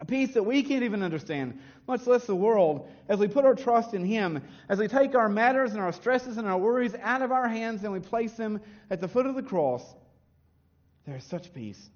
a 0.00 0.04
peace 0.04 0.34
that 0.34 0.42
we 0.42 0.62
can't 0.62 0.82
even 0.82 1.02
understand, 1.02 1.58
much 1.86 2.06
less 2.06 2.26
the 2.26 2.34
world, 2.34 2.88
as 3.08 3.18
we 3.18 3.28
put 3.28 3.44
our 3.44 3.54
trust 3.54 3.94
in 3.94 4.04
Him, 4.04 4.42
as 4.68 4.78
we 4.78 4.88
take 4.88 5.14
our 5.14 5.28
matters 5.28 5.72
and 5.72 5.80
our 5.80 5.92
stresses 5.92 6.38
and 6.38 6.48
our 6.48 6.58
worries 6.58 6.94
out 7.02 7.22
of 7.22 7.30
our 7.30 7.48
hands 7.48 7.84
and 7.84 7.92
we 7.92 8.00
place 8.00 8.32
them 8.32 8.60
at 8.90 9.00
the 9.00 9.08
foot 9.08 9.26
of 9.26 9.34
the 9.34 9.42
cross. 9.42 9.94
There 11.06 11.16
is 11.16 11.24
such 11.24 11.52
peace. 11.54 11.90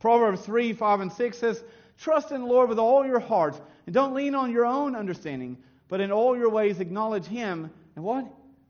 Proverbs 0.00 0.42
3 0.42 0.72
5 0.72 1.00
and 1.00 1.12
6 1.12 1.38
says, 1.38 1.62
Trust 1.98 2.32
in 2.32 2.40
the 2.40 2.46
Lord 2.46 2.68
with 2.68 2.78
all 2.78 3.06
your 3.06 3.20
heart, 3.20 3.60
and 3.86 3.94
don't 3.94 4.14
lean 4.14 4.34
on 4.34 4.50
your 4.50 4.64
own 4.64 4.96
understanding, 4.96 5.58
but 5.88 6.00
in 6.00 6.10
all 6.10 6.36
your 6.36 6.48
ways 6.50 6.80
acknowledge 6.80 7.26
Him, 7.26 7.70
and 7.96 8.04
what? 8.04 8.26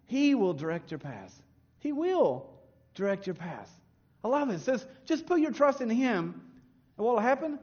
He 0.07 0.35
will 0.35 0.53
direct 0.53 0.91
your 0.91 0.99
path. 0.99 1.41
He 1.79 1.93
will 1.93 2.51
direct 2.95 3.27
your 3.27 3.35
path. 3.35 3.71
I 4.25 4.29
love 4.29 4.51
it. 4.51 4.55
It 4.55 4.61
says, 4.61 4.85
just 5.07 5.27
put 5.27 5.41
your 5.41 5.53
trust 5.53 5.81
in 5.81 5.89
Him, 5.89 6.41
and 6.97 7.07
what 7.07 7.15
will 7.15 7.23
happen? 7.23 7.59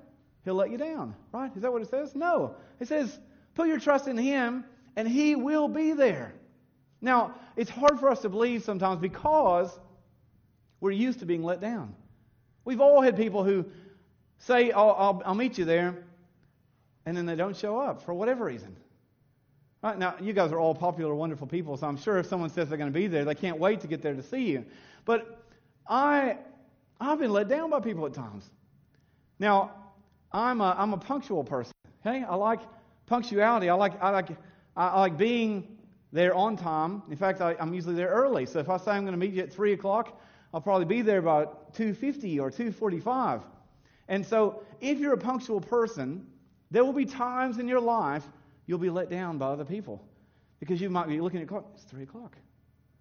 He'll 0.48 0.56
let 0.56 0.72
you 0.72 0.78
down, 0.78 1.14
right? 1.34 1.52
Is 1.58 1.62
that 1.64 1.74
what 1.74 1.82
it 1.82 1.90
says? 1.90 2.16
No. 2.16 2.56
It 2.80 2.88
says, 2.88 3.20
put 3.54 3.68
your 3.68 3.82
trust 3.82 4.08
in 4.08 4.18
Him, 4.18 4.64
and 4.96 5.06
He 5.06 5.36
will 5.36 5.68
be 5.68 5.92
there. 5.92 6.34
Now, 7.02 7.36
it's 7.58 7.70
hard 7.70 8.00
for 8.00 8.10
us 8.10 8.22
to 8.22 8.30
believe 8.30 8.64
sometimes 8.64 9.02
because 9.02 9.78
we're 10.80 10.92
used 10.92 11.20
to 11.20 11.26
being 11.26 11.44
let 11.44 11.60
down. 11.60 11.94
We've 12.64 12.80
all 12.80 13.02
had 13.02 13.18
people 13.18 13.44
who 13.44 13.66
say, 14.38 14.72
oh, 14.72 14.92
I'll, 14.92 15.22
I'll 15.26 15.36
meet 15.36 15.58
you 15.58 15.66
there, 15.66 16.06
and 17.06 17.18
then 17.18 17.26
they 17.26 17.36
don't 17.36 17.58
show 17.58 17.78
up 17.78 18.04
for 18.04 18.14
whatever 18.14 18.46
reason. 18.46 18.78
Right, 19.84 19.98
now, 19.98 20.16
you 20.22 20.32
guys 20.32 20.54
are 20.54 20.60
all 20.62 20.74
popular, 20.74 21.14
wonderful 21.14 21.48
people, 21.48 21.76
so 21.76 21.88
I'm 21.88 21.98
sure 21.98 22.20
if 22.20 22.26
someone 22.28 22.52
says 22.52 22.70
they're 22.70 22.78
going 22.78 22.94
to 22.94 22.98
be 22.98 23.08
there, 23.08 23.26
they 23.26 23.36
can't 23.36 23.60
wait 23.60 23.82
to 23.82 23.88
get 23.88 24.02
there 24.02 24.14
to 24.14 24.24
see 24.24 24.50
you. 24.50 24.64
But 25.04 25.46
I, 25.90 26.38
I've 27.02 27.20
been 27.20 27.34
let 27.34 27.50
down 27.50 27.70
by 27.70 27.82
people 27.82 28.06
at 28.06 28.14
times. 28.14 28.50
Now, 29.40 29.74
I'm 30.32 30.62
a, 30.62 30.76
I'm 30.78 30.94
a 30.94 30.98
punctual 30.98 31.44
person. 31.44 31.74
Okay, 32.06 32.24
I 32.24 32.36
like 32.36 32.60
punctuality. 33.06 33.70
I 33.70 33.74
like 33.74 34.02
I 34.02 34.10
like 34.10 34.30
I 34.76 35.00
like 35.00 35.18
being 35.18 35.78
there 36.12 36.34
on 36.34 36.56
time. 36.56 37.04
In 37.10 37.18
fact, 37.18 37.42
I, 37.42 37.56
am 37.60 37.74
usually 37.74 37.96
there 37.96 38.10
early. 38.10 38.46
So 38.46 38.60
if 38.60 38.70
I 38.70 38.78
say 38.78 38.92
I'm 38.92 39.04
going 39.04 39.14
to 39.14 39.18
meet 39.18 39.34
you 39.34 39.44
at 39.44 39.52
three 39.52 39.74
o'clock, 39.74 40.22
I'll 40.54 40.62
probably 40.62 40.86
be 40.86 41.02
there 41.02 41.48
two 41.74 41.94
fifty 41.94 42.40
or 42.40 42.52
two 42.52 42.72
forty-five. 42.72 43.42
And 44.10 44.26
so, 44.26 44.64
if 44.80 45.00
you're 45.00 45.14
a 45.14 45.18
punctual 45.18 45.60
person, 45.60 46.26
there 46.72 46.86
will 46.86 46.94
be 46.94 47.06
times 47.06 47.60
in 47.60 47.68
your 47.68 47.82
life 47.82 48.24
you'll 48.66 48.78
be 48.80 48.90
let 48.90 49.10
down 49.10 49.38
by 49.38 49.48
other 49.48 49.66
people 49.66 50.04
because 50.60 50.80
you 50.80 50.90
might 50.90 51.08
be 51.08 51.20
looking 51.20 51.42
at 51.42 51.48
clock. 51.48 51.66
It's 51.74 51.84
three 51.84 52.04
o'clock. 52.04 52.38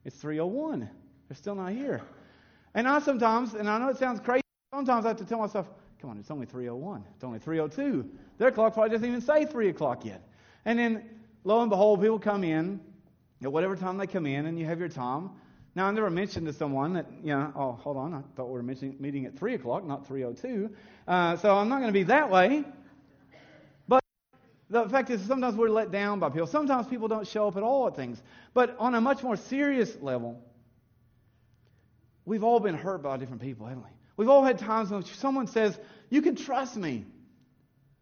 It's 0.05 0.17
three 0.17 0.41
o 0.41 0.47
one. 0.47 0.89
They're 1.29 1.37
still 1.37 1.55
not 1.55 1.73
here. 1.73 2.03
And 2.75 2.87
I 2.87 2.99
sometimes, 3.01 3.55
and 3.55 3.69
I 3.69 3.79
know 3.79 3.89
it 3.89 3.97
sounds 3.97 4.21
crazy, 4.21 4.43
sometimes 4.73 5.05
I 5.05 5.09
have 5.09 5.17
to 5.19 5.25
tell 5.25 5.39
myself, 5.39 5.69
come 6.01 6.11
on, 6.11 6.19
it's 6.19 6.31
only 6.31 6.47
301. 6.47 7.05
It's 7.15 7.25
only 7.25 7.39
302. 7.39 8.09
Their 8.39 8.51
clock 8.51 8.75
probably 8.75 8.91
doesn't 8.91 9.07
even 9.07 9.21
say 9.21 9.45
3 9.45 9.69
o'clock 9.69 10.05
yet. 10.05 10.23
And 10.65 10.79
then, 10.79 11.05
lo 11.45 11.61
and 11.61 11.71
behold, 11.71 12.01
people 12.01 12.19
come 12.19 12.45
in 12.45 12.81
at 13.43 13.53
whatever 13.53 13.77
time 13.77 13.97
they 13.97 14.07
come 14.07 14.27
in, 14.27 14.47
and 14.47 14.59
you 14.59 14.65
have 14.67 14.79
your 14.79 14.89
time. 14.89 15.31
Now, 15.75 15.87
I 15.87 15.91
never 15.91 16.11
mentioned 16.11 16.47
to 16.47 16.53
someone 16.53 16.95
that, 16.95 17.07
you 17.23 17.35
know, 17.35 17.53
oh, 17.55 17.73
hold 17.73 17.97
on, 17.97 18.15
I 18.15 18.23
thought 18.35 18.47
we 18.47 18.53
were 18.53 18.63
meeting 18.63 19.27
at 19.27 19.39
3 19.39 19.55
o'clock, 19.55 19.85
not 19.85 20.07
302. 20.07 20.71
Uh, 21.07 21.37
so 21.37 21.57
I'm 21.57 21.69
not 21.69 21.77
going 21.77 21.89
to 21.89 21.93
be 21.93 22.05
that 22.05 22.31
way. 22.31 22.65
But 23.87 24.03
the 24.71 24.89
fact 24.89 25.11
is, 25.11 25.21
sometimes 25.23 25.55
we're 25.55 25.69
let 25.69 25.91
down 25.91 26.19
by 26.19 26.31
people. 26.31 26.47
Sometimes 26.47 26.87
people 26.87 27.09
don't 27.09 27.27
show 27.27 27.49
up 27.49 27.57
at 27.57 27.63
all 27.63 27.87
at 27.89 27.97
things. 27.97 28.23
But 28.55 28.77
on 28.79 28.95
a 28.95 29.01
much 29.01 29.23
more 29.23 29.37
serious 29.37 29.97
level, 30.01 30.43
We've 32.27 32.43
all 32.43 32.59
been 32.59 32.75
hurt 32.75 33.03
by 33.03 33.17
different 33.17 33.41
people, 33.41 33.67
haven't 33.67 33.85
we? 33.85 33.91
We've 34.17 34.29
all 34.29 34.45
had 34.45 34.59
times 34.59 34.91
when 34.91 35.05
someone 35.05 35.47
says, 35.47 35.79
You 36.11 36.23
can 36.23 36.37
trust 36.37 36.77
me, 36.77 37.05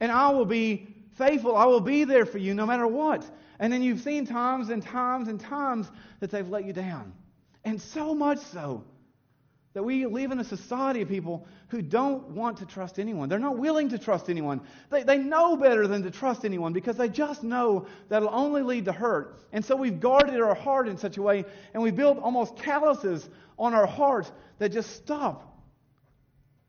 and 0.00 0.12
I 0.12 0.30
will 0.30 0.44
be 0.44 0.94
faithful. 1.16 1.56
I 1.56 1.64
will 1.64 1.80
be 1.80 2.04
there 2.04 2.26
for 2.26 2.38
you 2.38 2.54
no 2.54 2.66
matter 2.66 2.86
what. 2.86 3.28
And 3.58 3.72
then 3.72 3.82
you've 3.82 4.00
seen 4.00 4.26
times 4.26 4.70
and 4.70 4.82
times 4.82 5.28
and 5.28 5.40
times 5.40 5.90
that 6.20 6.30
they've 6.30 6.48
let 6.48 6.64
you 6.64 6.72
down. 6.72 7.12
And 7.64 7.80
so 7.80 8.14
much 8.14 8.38
so 8.38 8.84
that 9.74 9.82
we 9.82 10.06
live 10.06 10.30
in 10.30 10.38
a 10.38 10.44
society 10.44 11.02
of 11.02 11.08
people 11.08 11.46
who 11.68 11.82
don't 11.82 12.28
want 12.28 12.58
to 12.58 12.66
trust 12.66 13.00
anyone. 13.00 13.28
They're 13.28 13.40
not 13.40 13.58
willing 13.58 13.88
to 13.88 13.98
trust 13.98 14.30
anyone. 14.30 14.60
They, 14.90 15.02
they 15.02 15.18
know 15.18 15.56
better 15.56 15.88
than 15.88 16.02
to 16.04 16.10
trust 16.12 16.44
anyone 16.44 16.72
because 16.72 16.96
they 16.96 17.08
just 17.08 17.42
know 17.42 17.86
that'll 18.08 18.32
only 18.32 18.62
lead 18.62 18.84
to 18.84 18.92
hurt. 18.92 19.42
And 19.52 19.64
so 19.64 19.74
we've 19.74 19.98
guarded 19.98 20.40
our 20.40 20.54
heart 20.54 20.86
in 20.86 20.96
such 20.96 21.16
a 21.16 21.22
way, 21.22 21.44
and 21.72 21.82
we've 21.82 21.96
built 21.96 22.18
almost 22.18 22.56
calluses 22.56 23.28
on 23.58 23.74
our 23.74 23.86
heart 23.86 24.30
that 24.58 24.70
just 24.70 24.94
stop. 24.94 25.53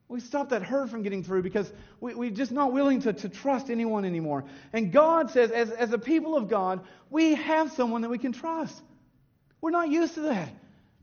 We 0.08 0.20
stop 0.20 0.50
that 0.50 0.62
hurt 0.62 0.90
from 0.90 1.02
getting 1.02 1.24
through 1.24 1.42
because 1.42 1.72
we, 2.00 2.14
we're 2.14 2.30
just 2.30 2.52
not 2.52 2.72
willing 2.72 3.02
to, 3.02 3.14
to 3.14 3.30
trust 3.30 3.70
anyone 3.70 4.06
anymore. 4.06 4.46
And 4.72 4.92
God 4.92 5.32
says, 5.32 5.52
as, 5.52 5.72
as 5.72 5.94
a 5.94 5.98
people 5.98 6.36
of 6.38 6.48
God, 6.48 6.82
we 7.10 7.36
have 7.36 7.72
someone 7.72 8.02
that 8.02 8.10
we 8.10 8.20
can 8.20 8.32
trust. 8.32 8.82
We're 9.62 9.72
not 9.72 9.90
used 9.90 10.14
to 10.16 10.22
that 10.22 10.50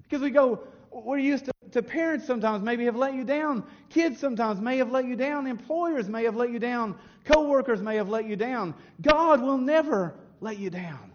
because 0.05 0.23
we 0.23 0.31
go, 0.31 0.61
we're 0.93 1.19
used 1.19 1.47
to, 1.47 1.53
to 1.73 1.83
parents 1.83 2.27
sometimes 2.27 2.63
maybe 2.63 2.85
have 2.85 2.95
let 2.95 3.15
you 3.15 3.25
down. 3.25 3.65
Kids 3.89 4.21
sometimes 4.21 4.61
may 4.61 4.77
have 4.79 4.93
let 4.93 5.07
you 5.07 5.17
down. 5.17 5.47
Employers 5.49 6.09
may 6.09 6.25
have 6.25 6.37
let 6.37 6.51
you 6.51 6.61
down. 6.61 6.97
Co-workers 7.25 7.83
may 7.83 7.97
have 7.97 8.09
let 8.09 8.27
you 8.27 8.37
down. 8.37 8.75
God 9.01 9.43
will 9.43 9.59
never 9.59 10.15
let 10.41 10.59
you 10.59 10.71
down. 10.71 11.13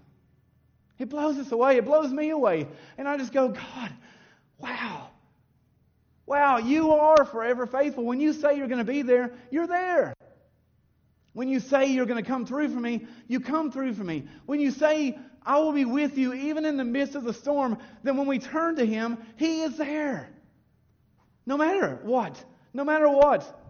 It 1.00 1.10
blows 1.10 1.38
us 1.38 1.52
away. 1.52 1.78
It 1.78 1.86
blows 1.86 2.12
me 2.12 2.32
away. 2.32 2.68
And 2.98 3.08
I 3.08 3.18
just 3.18 3.32
go, 3.32 3.50
God, 3.50 3.92
Wow. 4.60 5.10
Wow, 6.28 6.58
you 6.58 6.92
are 6.92 7.24
forever 7.24 7.66
faithful. 7.66 8.04
When 8.04 8.20
you 8.20 8.34
say 8.34 8.58
you're 8.58 8.68
going 8.68 8.86
to 8.86 8.92
be 8.92 9.02
there, 9.02 9.32
you're 9.50 9.66
there. 9.66 10.14
When 11.32 11.48
you 11.48 11.62
say 11.62 11.88
you're 11.88 12.06
going 12.06 12.22
to 12.22 12.30
come 12.30 12.46
through 12.46 12.70
for 12.70 12.80
me, 12.80 13.08
you 13.28 13.40
come 13.40 13.72
through 13.72 13.94
for 13.94 14.04
me. 14.04 14.28
When 14.46 14.60
you 14.60 14.72
say, 14.72 15.18
I 15.42 15.60
will 15.60 15.72
be 15.72 15.86
with 15.86 16.18
you 16.18 16.34
even 16.34 16.66
in 16.66 16.76
the 16.76 16.84
midst 16.84 17.16
of 17.16 17.24
the 17.24 17.34
storm, 17.34 17.78
then 18.04 18.18
when 18.18 18.28
we 18.28 18.40
turn 18.40 18.76
to 18.76 18.86
Him, 18.86 19.18
He 19.38 19.62
is 19.62 19.78
there. 19.78 20.30
No 21.46 21.56
matter 21.56 22.00
what. 22.04 22.44
No 22.74 22.84
matter 22.84 23.08
what. 23.08 23.64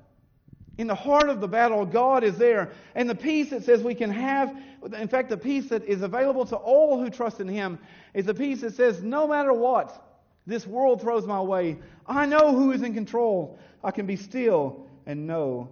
In 0.80 0.88
the 0.88 0.96
heart 0.96 1.30
of 1.30 1.40
the 1.40 1.48
battle, 1.48 1.86
God 1.86 2.24
is 2.24 2.38
there. 2.38 2.72
And 2.96 3.08
the 3.08 3.16
peace 3.16 3.52
that 3.52 3.66
says 3.66 3.84
we 3.84 3.94
can 3.94 4.10
have, 4.10 4.56
in 4.98 5.08
fact, 5.08 5.30
the 5.30 5.38
peace 5.38 5.70
that 5.70 5.84
is 5.84 6.02
available 6.02 6.46
to 6.48 6.56
all 6.56 7.00
who 7.00 7.12
trust 7.12 7.40
in 7.40 7.48
Him, 7.48 7.78
is 8.16 8.26
the 8.26 8.34
peace 8.34 8.62
that 8.62 8.74
says, 8.74 9.04
no 9.04 9.28
matter 9.28 9.54
what, 9.54 10.04
this 10.48 10.66
world 10.66 11.02
throws 11.02 11.28
my 11.28 11.42
way. 11.42 11.78
I 12.08 12.26
know 12.26 12.56
who 12.56 12.72
is 12.72 12.82
in 12.82 12.94
control. 12.94 13.60
I 13.84 13.92
can 13.92 14.06
be 14.06 14.16
still 14.16 14.88
and 15.06 15.28
know 15.28 15.70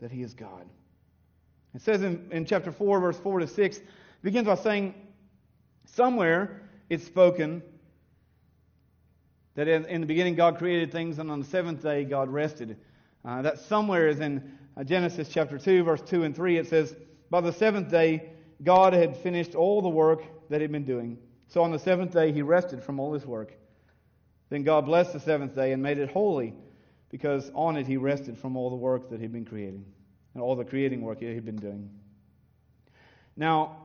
that 0.00 0.10
He 0.10 0.22
is 0.22 0.34
God. 0.34 0.64
It 1.74 1.82
says 1.82 2.02
in, 2.02 2.28
in 2.32 2.46
chapter 2.46 2.72
4, 2.72 3.00
verse 3.00 3.18
4 3.18 3.40
to 3.40 3.46
6, 3.46 3.76
it 3.76 3.84
begins 4.22 4.46
by 4.46 4.54
saying, 4.54 4.94
Somewhere 5.84 6.62
it's 6.88 7.04
spoken 7.04 7.62
that 9.54 9.68
in, 9.68 9.84
in 9.84 10.00
the 10.00 10.06
beginning 10.06 10.34
God 10.34 10.56
created 10.56 10.90
things, 10.90 11.18
and 11.18 11.30
on 11.30 11.40
the 11.40 11.46
seventh 11.46 11.82
day 11.82 12.04
God 12.04 12.30
rested. 12.30 12.78
Uh, 13.24 13.42
that 13.42 13.58
somewhere 13.58 14.08
is 14.08 14.20
in 14.20 14.56
uh, 14.76 14.84
Genesis 14.84 15.28
chapter 15.28 15.58
2, 15.58 15.84
verse 15.84 16.00
2 16.00 16.24
and 16.24 16.34
3. 16.34 16.56
It 16.56 16.68
says, 16.68 16.96
By 17.28 17.42
the 17.42 17.52
seventh 17.52 17.90
day 17.90 18.30
God 18.62 18.94
had 18.94 19.14
finished 19.16 19.54
all 19.54 19.82
the 19.82 19.88
work 19.90 20.22
that 20.48 20.62
he'd 20.62 20.72
been 20.72 20.84
doing. 20.84 21.18
So 21.48 21.62
on 21.62 21.70
the 21.70 21.78
seventh 21.78 22.12
day 22.12 22.32
he 22.32 22.40
rested 22.40 22.82
from 22.82 22.98
all 22.98 23.12
his 23.12 23.26
work. 23.26 23.52
Then 24.48 24.62
God 24.62 24.86
blessed 24.86 25.12
the 25.12 25.20
seventh 25.20 25.54
day 25.54 25.72
and 25.72 25.82
made 25.82 25.98
it 25.98 26.10
holy 26.10 26.54
because 27.10 27.50
on 27.54 27.76
it 27.76 27.86
he 27.86 27.96
rested 27.96 28.38
from 28.38 28.56
all 28.56 28.70
the 28.70 28.76
work 28.76 29.10
that 29.10 29.20
he'd 29.20 29.32
been 29.32 29.44
creating 29.44 29.84
and 30.34 30.42
all 30.42 30.54
the 30.54 30.64
creating 30.64 31.02
work 31.02 31.20
he'd 31.20 31.44
been 31.44 31.56
doing. 31.56 31.90
Now, 33.36 33.76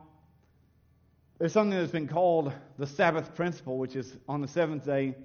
there's 1.40 1.54
something 1.54 1.78
that's 1.78 1.92
been 1.92 2.08
called 2.08 2.54
the 2.78 2.86
Sabbath 2.86 3.34
principle, 3.34 3.78
which 3.78 3.96
is 3.96 4.16
on 4.28 4.42
the 4.42 4.48
seventh 4.48 4.86
day 4.86 5.16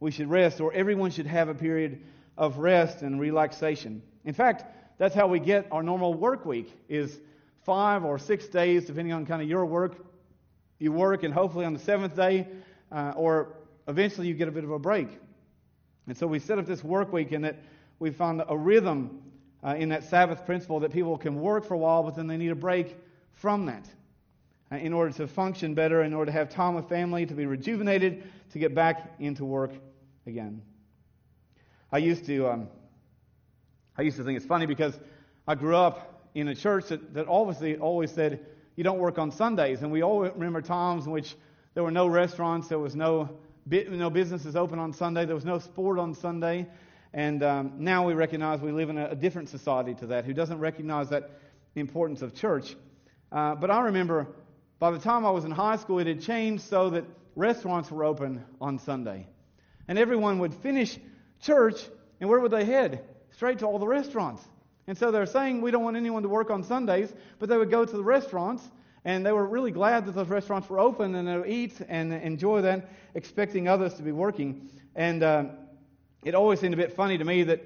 we 0.00 0.10
should 0.10 0.30
rest, 0.30 0.60
or 0.60 0.72
everyone 0.72 1.10
should 1.10 1.26
have 1.26 1.48
a 1.48 1.54
period 1.54 2.02
of 2.36 2.58
rest 2.58 3.02
and 3.02 3.20
relaxation. 3.20 4.02
In 4.24 4.34
fact, 4.34 4.64
that's 4.98 5.14
how 5.14 5.26
we 5.26 5.38
get 5.38 5.66
our 5.70 5.82
normal 5.82 6.14
work 6.14 6.46
week 6.46 6.72
is 6.88 7.18
five 7.64 8.04
or 8.04 8.18
six 8.18 8.46
days, 8.46 8.86
depending 8.86 9.12
on 9.12 9.26
kind 9.26 9.42
of 9.42 9.48
your 9.48 9.66
work. 9.66 9.96
You 10.78 10.92
work, 10.92 11.22
and 11.22 11.32
hopefully 11.32 11.64
on 11.64 11.72
the 11.72 11.78
seventh 11.78 12.14
day, 12.14 12.46
uh, 12.92 13.12
or 13.16 13.54
eventually 13.88 14.28
you 14.28 14.34
get 14.34 14.48
a 14.48 14.52
bit 14.52 14.64
of 14.64 14.70
a 14.70 14.78
break. 14.78 15.08
And 16.06 16.16
so 16.16 16.26
we 16.26 16.38
set 16.38 16.58
up 16.58 16.66
this 16.66 16.84
work 16.84 17.12
week 17.12 17.32
in 17.32 17.42
that 17.42 17.56
we 17.98 18.10
found 18.10 18.42
a 18.48 18.56
rhythm 18.56 19.22
uh, 19.64 19.74
in 19.74 19.88
that 19.88 20.04
Sabbath 20.04 20.44
principle 20.44 20.80
that 20.80 20.92
people 20.92 21.16
can 21.18 21.40
work 21.40 21.64
for 21.64 21.74
a 21.74 21.78
while, 21.78 22.02
but 22.02 22.14
then 22.14 22.26
they 22.26 22.36
need 22.36 22.50
a 22.50 22.56
break 22.56 22.96
from 23.32 23.66
that 23.66 23.88
uh, 24.70 24.76
in 24.76 24.92
order 24.92 25.12
to 25.12 25.26
function 25.26 25.74
better, 25.74 26.02
in 26.02 26.14
order 26.14 26.30
to 26.30 26.32
have 26.32 26.48
time 26.48 26.74
with 26.74 26.88
family, 26.88 27.26
to 27.26 27.34
be 27.34 27.46
rejuvenated, 27.46 28.22
to 28.52 28.58
get 28.58 28.74
back 28.74 29.14
into 29.18 29.44
work 29.44 29.72
again. 30.26 30.62
I 31.90 31.98
used 31.98 32.26
to, 32.26 32.48
um, 32.48 32.68
I 33.96 34.02
used 34.02 34.16
to 34.18 34.24
think 34.24 34.36
it's 34.36 34.46
funny 34.46 34.66
because 34.66 34.98
I 35.48 35.54
grew 35.54 35.76
up 35.76 36.28
in 36.34 36.48
a 36.48 36.54
church 36.54 36.88
that, 36.88 37.14
that 37.14 37.26
obviously 37.28 37.76
always 37.78 38.10
said 38.10 38.44
you 38.76 38.84
don't 38.84 38.98
work 38.98 39.18
on 39.18 39.30
Sundays, 39.30 39.82
and 39.82 39.90
we 39.90 40.02
all 40.02 40.20
remember 40.20 40.60
times 40.60 41.06
in 41.06 41.12
which 41.12 41.34
there 41.74 41.82
were 41.82 41.90
no 41.90 42.06
restaurants, 42.06 42.68
there 42.68 42.78
was 42.78 42.94
no 42.94 43.30
no 43.66 44.10
business 44.10 44.44
is 44.44 44.54
open 44.54 44.78
on 44.78 44.92
Sunday. 44.92 45.24
There 45.24 45.34
was 45.34 45.44
no 45.44 45.58
sport 45.58 45.98
on 45.98 46.14
Sunday. 46.14 46.66
And 47.12 47.42
um, 47.42 47.72
now 47.78 48.06
we 48.06 48.14
recognize 48.14 48.60
we 48.60 48.72
live 48.72 48.90
in 48.90 48.98
a, 48.98 49.08
a, 49.08 49.14
different 49.14 49.48
society 49.48 49.94
to 49.94 50.06
that, 50.08 50.24
who 50.24 50.32
doesn't 50.32 50.58
recognize 50.58 51.08
that 51.08 51.30
importance 51.74 52.22
of 52.22 52.34
church. 52.34 52.76
Uh, 53.32 53.54
but 53.54 53.70
I 53.70 53.80
remember 53.80 54.28
by 54.78 54.90
the 54.90 54.98
time 54.98 55.24
I 55.24 55.30
was 55.30 55.44
in 55.44 55.50
high 55.50 55.76
school, 55.76 55.98
it 55.98 56.06
had 56.06 56.20
changed 56.20 56.64
so 56.64 56.90
that 56.90 57.04
restaurants 57.34 57.90
were 57.90 58.04
open 58.04 58.44
on 58.60 58.78
Sunday. 58.78 59.26
And 59.88 59.98
everyone 59.98 60.38
would 60.40 60.52
finish 60.52 60.98
church, 61.40 61.80
and 62.20 62.28
where 62.28 62.40
would 62.40 62.50
they 62.50 62.64
head? 62.64 63.04
Straight 63.30 63.58
to 63.60 63.66
all 63.66 63.78
the 63.78 63.86
restaurants. 63.86 64.42
And 64.86 64.96
so 64.96 65.10
they're 65.10 65.26
saying 65.26 65.62
we 65.62 65.70
don't 65.70 65.82
want 65.82 65.96
anyone 65.96 66.22
to 66.22 66.28
work 66.28 66.50
on 66.50 66.62
Sundays, 66.62 67.12
but 67.38 67.48
they 67.48 67.56
would 67.56 67.70
go 67.70 67.84
to 67.84 67.96
the 67.96 68.04
restaurants, 68.04 68.62
and 69.06 69.24
they 69.24 69.30
were 69.30 69.46
really 69.46 69.70
glad 69.70 70.04
that 70.06 70.16
those 70.16 70.26
restaurants 70.26 70.68
were 70.68 70.80
open, 70.80 71.14
and 71.14 71.28
they 71.28 71.36
would 71.38 71.48
eat 71.48 71.80
and 71.88 72.12
enjoy 72.12 72.60
that, 72.62 72.90
expecting 73.14 73.68
others 73.68 73.94
to 73.94 74.02
be 74.02 74.10
working. 74.10 74.68
And 74.96 75.22
uh, 75.22 75.44
it 76.24 76.34
always 76.34 76.58
seemed 76.58 76.74
a 76.74 76.76
bit 76.76 76.92
funny 76.92 77.16
to 77.16 77.24
me 77.24 77.44
that 77.44 77.60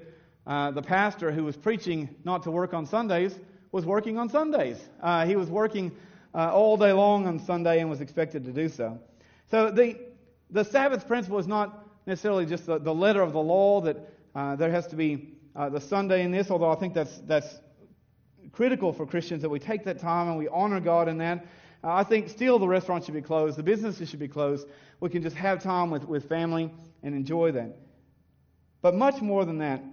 uh, 0.45 0.69
the 0.69 0.83
pastor 0.83 1.31
who 1.31 1.43
was 1.43 1.57
preaching 1.57 2.15
not 2.23 2.43
to 2.43 2.51
work 2.51 2.75
on 2.75 2.85
Sundays 2.85 3.39
was 3.71 3.87
working 3.87 4.19
on 4.19 4.29
Sundays. 4.29 4.77
Uh, 5.01 5.25
he 5.25 5.35
was 5.35 5.49
working 5.49 5.91
uh, 6.35 6.53
all 6.53 6.77
day 6.77 6.91
long 6.91 7.25
on 7.25 7.39
Sunday 7.39 7.79
and 7.79 7.89
was 7.89 8.01
expected 8.01 8.45
to 8.45 8.51
do 8.51 8.69
so. 8.69 8.99
So 9.49 9.71
the, 9.71 9.97
the 10.51 10.63
Sabbath 10.63 11.07
principle 11.07 11.39
is 11.39 11.47
not 11.47 11.87
necessarily 12.05 12.45
just 12.45 12.67
the, 12.67 12.77
the 12.77 12.93
letter 12.93 13.23
of 13.23 13.33
the 13.33 13.41
law 13.41 13.81
that 13.81 13.97
uh, 14.35 14.55
there 14.57 14.69
has 14.69 14.85
to 14.87 14.95
be 14.95 15.33
uh, 15.55 15.69
the 15.69 15.81
Sunday 15.81 16.21
in 16.23 16.29
this, 16.29 16.51
although 16.51 16.71
I 16.71 16.75
think 16.75 16.93
that's, 16.93 17.17
that's 17.25 17.61
critical 18.51 18.91
for 18.93 19.05
Christians 19.05 19.41
that 19.41 19.49
we 19.49 19.59
take 19.59 19.83
that 19.85 19.99
time 19.99 20.27
and 20.27 20.37
we 20.37 20.47
honor 20.47 20.79
God 20.79 21.07
in 21.07 21.17
that. 21.19 21.45
Uh, 21.83 21.93
I 21.93 22.03
think 22.03 22.29
still 22.29 22.59
the 22.59 22.67
restaurants 22.67 23.05
should 23.05 23.15
be 23.15 23.21
closed, 23.21 23.57
the 23.57 23.63
businesses 23.63 24.09
should 24.09 24.19
be 24.19 24.27
closed. 24.27 24.67
We 24.99 25.09
can 25.09 25.21
just 25.21 25.35
have 25.35 25.63
time 25.63 25.89
with, 25.89 26.05
with 26.05 26.29
family 26.29 26.71
and 27.03 27.15
enjoy 27.15 27.51
that. 27.53 27.75
But 28.81 28.95
much 28.95 29.21
more 29.21 29.45
than 29.45 29.59
that, 29.59 29.83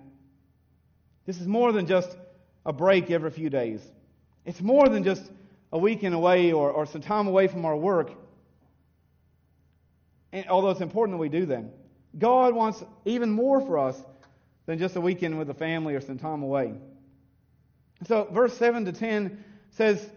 this 1.26 1.40
is 1.40 1.46
more 1.46 1.72
than 1.72 1.86
just 1.86 2.16
a 2.64 2.72
break 2.72 3.10
every 3.10 3.30
few 3.30 3.50
days. 3.50 3.80
It's 4.44 4.60
more 4.60 4.88
than 4.88 5.04
just 5.04 5.30
a 5.72 5.78
weekend 5.78 6.14
away 6.14 6.52
or, 6.52 6.70
or 6.70 6.86
some 6.86 7.02
time 7.02 7.26
away 7.26 7.48
from 7.48 7.64
our 7.64 7.76
work. 7.76 8.12
And 10.32 10.46
although 10.48 10.70
it's 10.70 10.80
important 10.80 11.14
that 11.14 11.20
we 11.20 11.28
do 11.28 11.46
that, 11.46 11.64
God 12.18 12.54
wants 12.54 12.82
even 13.04 13.30
more 13.30 13.60
for 13.60 13.78
us 13.78 14.02
than 14.66 14.78
just 14.78 14.96
a 14.96 15.00
weekend 15.00 15.38
with 15.38 15.48
the 15.48 15.54
family 15.54 15.94
or 15.94 16.00
some 16.00 16.18
time 16.18 16.42
away. 16.42 16.74
So, 18.06 18.28
verse 18.30 18.56
7 18.56 18.84
to 18.84 18.92
10 18.92 19.44
says, 19.70 20.08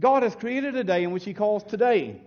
God 0.00 0.22
has 0.22 0.34
created 0.34 0.74
a 0.76 0.84
day 0.84 1.04
in 1.04 1.12
which 1.12 1.24
He 1.24 1.34
calls 1.34 1.62
today, 1.62 2.20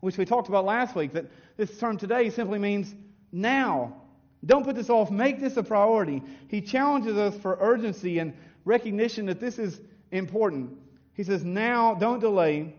which 0.00 0.18
we 0.18 0.24
talked 0.24 0.48
about 0.48 0.64
last 0.64 0.94
week, 0.94 1.12
that 1.14 1.26
this 1.56 1.76
term 1.78 1.96
today 1.96 2.30
simply 2.30 2.58
means 2.58 2.94
now. 3.32 3.96
Don't 4.44 4.64
put 4.64 4.76
this 4.76 4.88
off. 4.88 5.10
Make 5.10 5.40
this 5.40 5.56
a 5.56 5.62
priority. 5.62 6.22
He 6.48 6.60
challenges 6.60 7.16
us 7.16 7.36
for 7.36 7.58
urgency 7.60 8.18
and 8.18 8.34
recognition 8.64 9.26
that 9.26 9.40
this 9.40 9.58
is 9.58 9.80
important. 10.12 10.78
He 11.14 11.24
says, 11.24 11.44
Now, 11.44 11.94
don't 11.94 12.20
delay. 12.20 12.74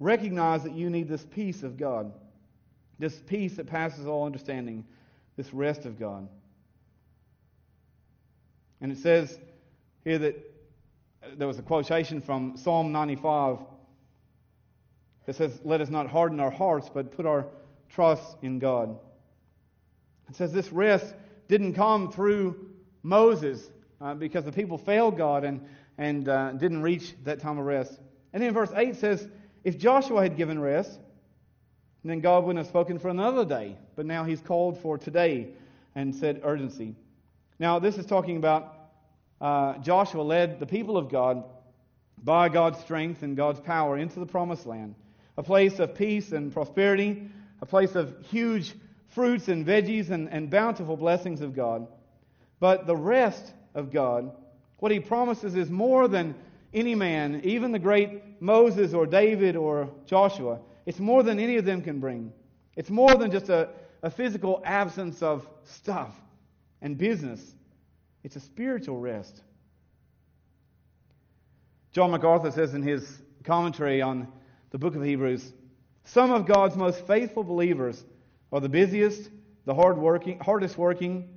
Recognize 0.00 0.64
that 0.64 0.72
you 0.72 0.90
need 0.90 1.08
this 1.08 1.24
peace 1.24 1.62
of 1.62 1.76
God, 1.76 2.12
this 2.98 3.14
peace 3.26 3.54
that 3.54 3.68
passes 3.68 4.06
all 4.06 4.26
understanding, 4.26 4.84
this 5.36 5.54
rest 5.54 5.84
of 5.84 5.96
God. 5.98 6.28
And 8.80 8.90
it 8.90 8.98
says 8.98 9.38
here 10.04 10.18
that 10.18 10.36
there 11.36 11.46
was 11.46 11.58
a 11.58 11.62
quotation 11.62 12.20
from 12.20 12.56
Psalm 12.56 12.92
95 12.92 13.58
that 15.26 15.36
says, 15.36 15.60
Let 15.64 15.80
us 15.80 15.88
not 15.88 16.08
harden 16.08 16.40
our 16.40 16.50
hearts, 16.50 16.90
but 16.92 17.12
put 17.12 17.26
our 17.26 17.46
trust 17.88 18.36
in 18.42 18.58
God. 18.58 18.98
It 20.28 20.36
says 20.36 20.52
this 20.52 20.72
rest 20.72 21.14
didn't 21.48 21.74
come 21.74 22.10
through 22.10 22.70
Moses 23.02 23.70
uh, 24.00 24.14
because 24.14 24.44
the 24.44 24.52
people 24.52 24.78
failed 24.78 25.16
God 25.16 25.44
and 25.44 25.60
and 25.98 26.28
uh, 26.28 26.52
didn't 26.52 26.82
reach 26.82 27.14
that 27.24 27.40
time 27.40 27.58
of 27.58 27.64
rest. 27.64 28.00
And 28.32 28.42
then 28.42 28.52
verse 28.54 28.70
8 28.74 28.96
says, 28.96 29.28
if 29.64 29.78
Joshua 29.78 30.22
had 30.22 30.36
given 30.36 30.58
rest, 30.58 30.98
then 32.04 32.20
God 32.20 32.44
wouldn't 32.44 32.58
have 32.64 32.66
spoken 32.66 32.98
for 32.98 33.08
another 33.08 33.44
day. 33.44 33.76
But 33.94 34.06
now 34.06 34.24
he's 34.24 34.40
called 34.40 34.80
for 34.80 34.98
today 34.98 35.50
and 35.94 36.14
said 36.14 36.40
urgency. 36.42 36.96
Now, 37.58 37.78
this 37.78 37.98
is 37.98 38.06
talking 38.06 38.36
about 38.36 38.81
uh, 39.42 39.76
Joshua 39.78 40.22
led 40.22 40.58
the 40.58 40.66
people 40.66 40.96
of 40.96 41.10
God 41.10 41.44
by 42.22 42.48
God's 42.48 42.78
strength 42.78 43.22
and 43.22 43.36
God's 43.36 43.60
power 43.60 43.98
into 43.98 44.20
the 44.20 44.26
promised 44.26 44.64
land, 44.64 44.94
a 45.36 45.42
place 45.42 45.78
of 45.78 45.94
peace 45.94 46.32
and 46.32 46.50
prosperity, 46.50 47.28
a 47.60 47.66
place 47.66 47.94
of 47.94 48.14
huge 48.30 48.74
fruits 49.08 49.48
and 49.48 49.66
veggies 49.66 50.08
and, 50.08 50.30
and 50.30 50.48
bountiful 50.48 50.96
blessings 50.96 51.42
of 51.42 51.54
God. 51.54 51.86
But 52.60 52.86
the 52.86 52.96
rest 52.96 53.52
of 53.74 53.90
God 53.90 54.32
what 54.82 54.90
he 54.90 54.98
promises 54.98 55.54
is 55.54 55.70
more 55.70 56.08
than 56.08 56.34
any 56.74 56.96
man, 56.96 57.40
even 57.44 57.70
the 57.70 57.78
great 57.78 58.42
Moses 58.42 58.92
or 58.92 59.06
David 59.06 59.54
or 59.54 59.88
Joshua. 60.06 60.58
It's 60.86 60.98
more 60.98 61.22
than 61.22 61.38
any 61.38 61.56
of 61.56 61.64
them 61.64 61.82
can 61.82 62.00
bring. 62.00 62.32
It's 62.74 62.90
more 62.90 63.14
than 63.14 63.30
just 63.30 63.48
a, 63.48 63.68
a 64.02 64.10
physical 64.10 64.60
absence 64.64 65.22
of 65.22 65.46
stuff 65.62 66.20
and 66.80 66.98
business, 66.98 67.54
it's 68.22 68.36
a 68.36 68.40
spiritual 68.40 68.98
rest. 68.98 69.42
John 71.92 72.10
MacArthur 72.10 72.50
says 72.50 72.74
in 72.74 72.82
his 72.82 73.20
commentary 73.44 74.00
on 74.00 74.28
the 74.70 74.78
book 74.78 74.94
of 74.94 75.02
Hebrews 75.02 75.52
some 76.04 76.32
of 76.32 76.46
God's 76.46 76.76
most 76.76 77.06
faithful 77.06 77.44
believers 77.44 78.04
are 78.50 78.60
the 78.60 78.68
busiest, 78.68 79.30
the 79.66 79.74
hard 79.74 79.98
working, 79.98 80.38
hardest 80.40 80.76
working, 80.76 81.28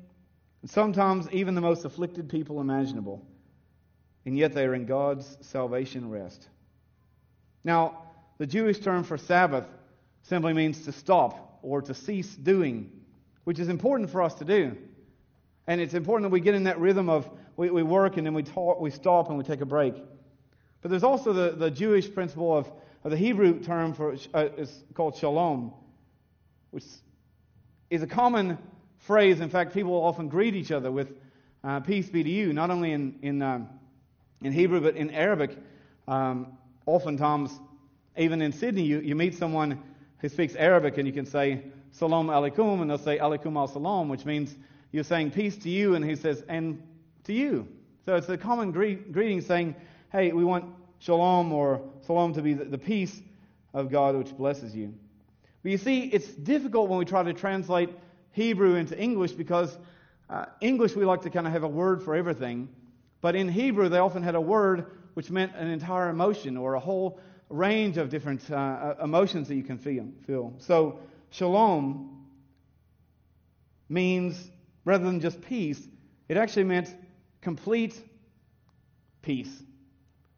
and 0.61 0.71
sometimes 0.71 1.29
even 1.31 1.53
the 1.53 1.61
most 1.61 1.85
afflicted 1.85 2.29
people 2.29 2.59
imaginable 2.59 3.25
and 4.25 4.37
yet 4.37 4.53
they 4.53 4.65
are 4.65 4.73
in 4.73 4.85
God's 4.85 5.37
salvation 5.41 6.09
rest. 6.09 6.47
Now, 7.63 8.01
the 8.37 8.47
Jewish 8.47 8.79
term 8.79 9.03
for 9.03 9.17
Sabbath 9.17 9.65
simply 10.23 10.53
means 10.53 10.83
to 10.85 10.91
stop 10.91 11.59
or 11.61 11.81
to 11.83 11.93
cease 11.93 12.35
doing, 12.35 12.91
which 13.43 13.59
is 13.59 13.69
important 13.69 14.09
for 14.09 14.21
us 14.21 14.33
to 14.35 14.45
do. 14.45 14.75
And 15.67 15.81
it's 15.81 15.93
important 15.93 16.29
that 16.29 16.33
we 16.33 16.39
get 16.39 16.55
in 16.55 16.63
that 16.63 16.79
rhythm 16.79 17.09
of 17.09 17.29
we, 17.57 17.69
we 17.69 17.83
work 17.83 18.17
and 18.17 18.25
then 18.25 18.33
we, 18.33 18.43
talk, 18.43 18.79
we 18.79 18.91
stop 18.91 19.29
and 19.29 19.37
we 19.37 19.43
take 19.43 19.61
a 19.61 19.65
break. 19.65 19.95
But 20.81 20.91
there's 20.91 21.03
also 21.03 21.33
the, 21.33 21.51
the 21.51 21.71
Jewish 21.71 22.13
principle 22.13 22.55
of, 22.55 22.69
of 23.03 23.11
the 23.11 23.17
Hebrew 23.17 23.59
term 23.61 23.93
for 23.93 24.15
uh, 24.33 24.49
is 24.57 24.83
called 24.93 25.15
shalom, 25.15 25.73
which 26.71 26.83
is 27.89 28.03
a 28.03 28.07
common 28.07 28.57
phrase. 28.99 29.39
In 29.39 29.49
fact, 29.49 29.73
people 29.73 29.93
often 29.93 30.27
greet 30.27 30.55
each 30.55 30.71
other 30.71 30.91
with 30.91 31.11
uh, 31.63 31.79
peace 31.79 32.09
be 32.09 32.23
to 32.23 32.29
you, 32.29 32.53
not 32.53 32.69
only 32.69 32.91
in, 32.91 33.17
in 33.23 33.41
um, 33.41 33.69
in 34.41 34.51
Hebrew, 34.51 34.81
but 34.81 34.95
in 34.95 35.09
Arabic, 35.11 35.57
um, 36.07 36.57
oftentimes, 36.85 37.51
even 38.17 38.41
in 38.41 38.51
Sydney, 38.51 38.83
you, 38.83 38.99
you 38.99 39.15
meet 39.15 39.35
someone 39.35 39.81
who 40.19 40.29
speaks 40.29 40.55
Arabic 40.55 40.97
and 40.97 41.07
you 41.07 41.13
can 41.13 41.25
say, 41.25 41.63
Salam 41.91 42.27
alaikum, 42.27 42.81
and 42.81 42.89
they'll 42.89 42.97
say, 42.97 43.17
Alaikum 43.17 43.55
al 43.55 43.67
salam, 43.67 44.09
which 44.09 44.25
means 44.25 44.55
you're 44.95 45.03
saying 45.03 45.31
peace 45.31 45.57
to 45.57 45.69
you, 45.69 45.95
and 45.95 46.05
he 46.05 46.15
says, 46.15 46.41
and 46.47 46.81
to 47.25 47.33
you. 47.33 47.67
So 48.05 48.15
it's 48.15 48.29
a 48.29 48.37
common 48.37 48.71
gre- 48.71 48.93
greeting 49.11 49.41
saying, 49.41 49.75
hey, 50.09 50.31
we 50.31 50.45
want 50.45 50.73
shalom 50.99 51.51
or 51.51 51.81
salam 52.07 52.33
to 52.33 52.41
be 52.41 52.53
the, 52.53 52.63
the 52.63 52.77
peace 52.77 53.21
of 53.73 53.91
God 53.91 54.15
which 54.15 54.35
blesses 54.37 54.73
you. 54.73 54.93
But 55.63 55.73
you 55.73 55.77
see, 55.77 56.03
it's 56.03 56.27
difficult 56.27 56.87
when 56.87 56.97
we 56.97 57.03
try 57.03 57.23
to 57.23 57.33
translate 57.33 57.89
Hebrew 58.31 58.75
into 58.75 58.97
English 58.97 59.33
because 59.33 59.77
uh, 60.29 60.45
English 60.61 60.95
we 60.95 61.03
like 61.03 61.23
to 61.23 61.29
kind 61.29 61.45
of 61.45 61.51
have 61.51 61.63
a 61.63 61.67
word 61.67 62.01
for 62.01 62.15
everything. 62.15 62.69
But 63.19 63.35
in 63.35 63.49
Hebrew, 63.49 63.89
they 63.89 63.99
often 63.99 64.23
had 64.23 64.35
a 64.35 64.41
word 64.41 64.85
which 65.15 65.29
meant 65.29 65.53
an 65.57 65.67
entire 65.67 66.07
emotion 66.07 66.55
or 66.55 66.75
a 66.75 66.79
whole 66.79 67.19
range 67.49 67.97
of 67.97 68.09
different 68.09 68.49
uh, 68.49 68.55
uh, 68.55 68.95
emotions 69.03 69.49
that 69.49 69.55
you 69.55 69.63
can 69.63 69.77
feel, 69.77 70.07
feel. 70.25 70.53
So, 70.59 70.99
shalom 71.31 72.25
means, 73.89 74.51
rather 74.85 75.03
than 75.03 75.19
just 75.19 75.41
peace, 75.41 75.85
it 76.29 76.37
actually 76.37 76.63
meant 76.63 76.95
complete 77.41 77.99
peace. 79.21 79.63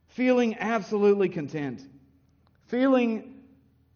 Feeling 0.07 0.57
absolutely 0.57 1.29
content. 1.29 1.81
Feeling 2.67 3.35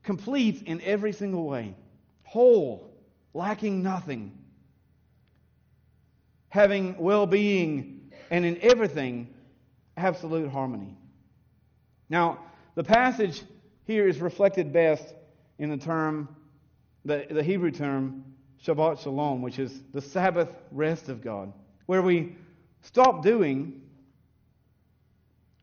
complete 0.04 0.64
in 0.64 0.82
every 0.82 1.14
single 1.14 1.46
way. 1.46 1.76
Whole, 2.24 2.94
lacking 3.34 3.82
nothing. 3.82 4.38
Having 6.50 6.98
well 6.98 7.26
being 7.26 8.12
and 8.30 8.46
in 8.46 8.60
everything, 8.62 9.34
absolute 9.98 10.50
harmony. 10.50 10.98
Now, 12.10 12.40
the 12.76 12.84
passage 12.84 13.42
here 13.86 14.08
is 14.08 14.20
reflected 14.20 14.72
best 14.72 15.14
in 15.60 15.70
the 15.70 15.78
term, 15.78 16.30
the, 17.04 17.26
the 17.30 17.44
Hebrew 17.44 17.72
term, 17.72 18.24
Shabbat 18.66 19.02
Shalom, 19.02 19.42
which 19.42 19.60
is 19.60 19.82
the 19.94 20.02
Sabbath 20.02 20.50
rest 20.72 21.10
of 21.10 21.22
God, 21.22 21.52
where 21.88 22.02
we 22.02 22.36
stop 22.82 23.24
doing 23.24 23.82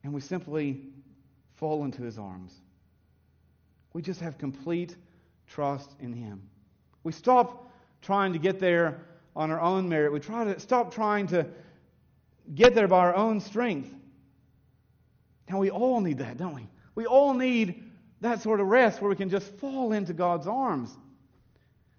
and 0.03 0.13
we 0.13 0.21
simply 0.21 0.81
fall 1.55 1.85
into 1.85 2.03
His 2.03 2.19
arms. 2.19 2.53
We 3.93 4.03
just 4.03 4.21
have 4.21 4.39
complete 4.39 4.97
trust 5.47 5.95
in 6.01 6.13
Him. 6.13 6.43
We 7.05 7.13
stop 7.13 7.71
trying 8.03 8.33
to 8.33 8.39
get 8.39 8.59
there 8.59 9.01
on 9.35 9.51
our 9.51 9.61
own 9.61 9.89
merit. 9.89 10.13
We 10.13 10.21
try 10.21 10.45
to 10.45 10.59
stop 10.59 10.93
trying 10.93 11.29
to 11.29 11.47
get 12.55 12.75
there 12.75 12.89
by 12.89 12.99
our 12.99 13.15
own 13.15 13.41
strength. 13.41 13.95
Now, 15.49 15.59
we 15.59 15.71
all 15.71 16.01
need 16.01 16.19
that, 16.19 16.37
don't 16.37 16.55
we? 16.55 16.67
We 16.95 17.07
all 17.07 17.33
need 17.33 17.85
that 18.21 18.43
sort 18.43 18.61
of 18.61 18.67
rest 18.67 19.01
where 19.01 19.09
we 19.09 19.17
can 19.17 19.29
just 19.29 19.47
fall 19.55 19.93
into 19.93 20.13
God's 20.13 20.47
arms. 20.47 20.97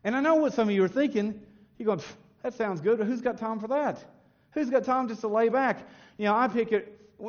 And 0.04 0.16
I 0.16 0.22
know 0.22 0.36
what 0.36 0.54
some 0.54 0.70
of 0.70 0.76
you 0.76 0.84
are 0.84 0.90
thinking. 0.90 1.42
You're 1.78 1.88
going, 1.88 2.02
that 2.44 2.54
sounds 2.54 2.82
good, 2.82 2.98
but 2.98 3.08
who's 3.08 3.22
got 3.22 3.38
time 3.38 3.60
for 3.60 3.68
that? 3.68 4.04
Who's 4.52 4.70
got 4.70 4.84
time 4.84 5.08
just 5.08 5.22
to 5.22 5.28
lay 5.28 5.50
back? 5.50 5.88
You 6.18 6.26
know, 6.26 6.36
I 6.36 6.48
picture, 6.48 6.86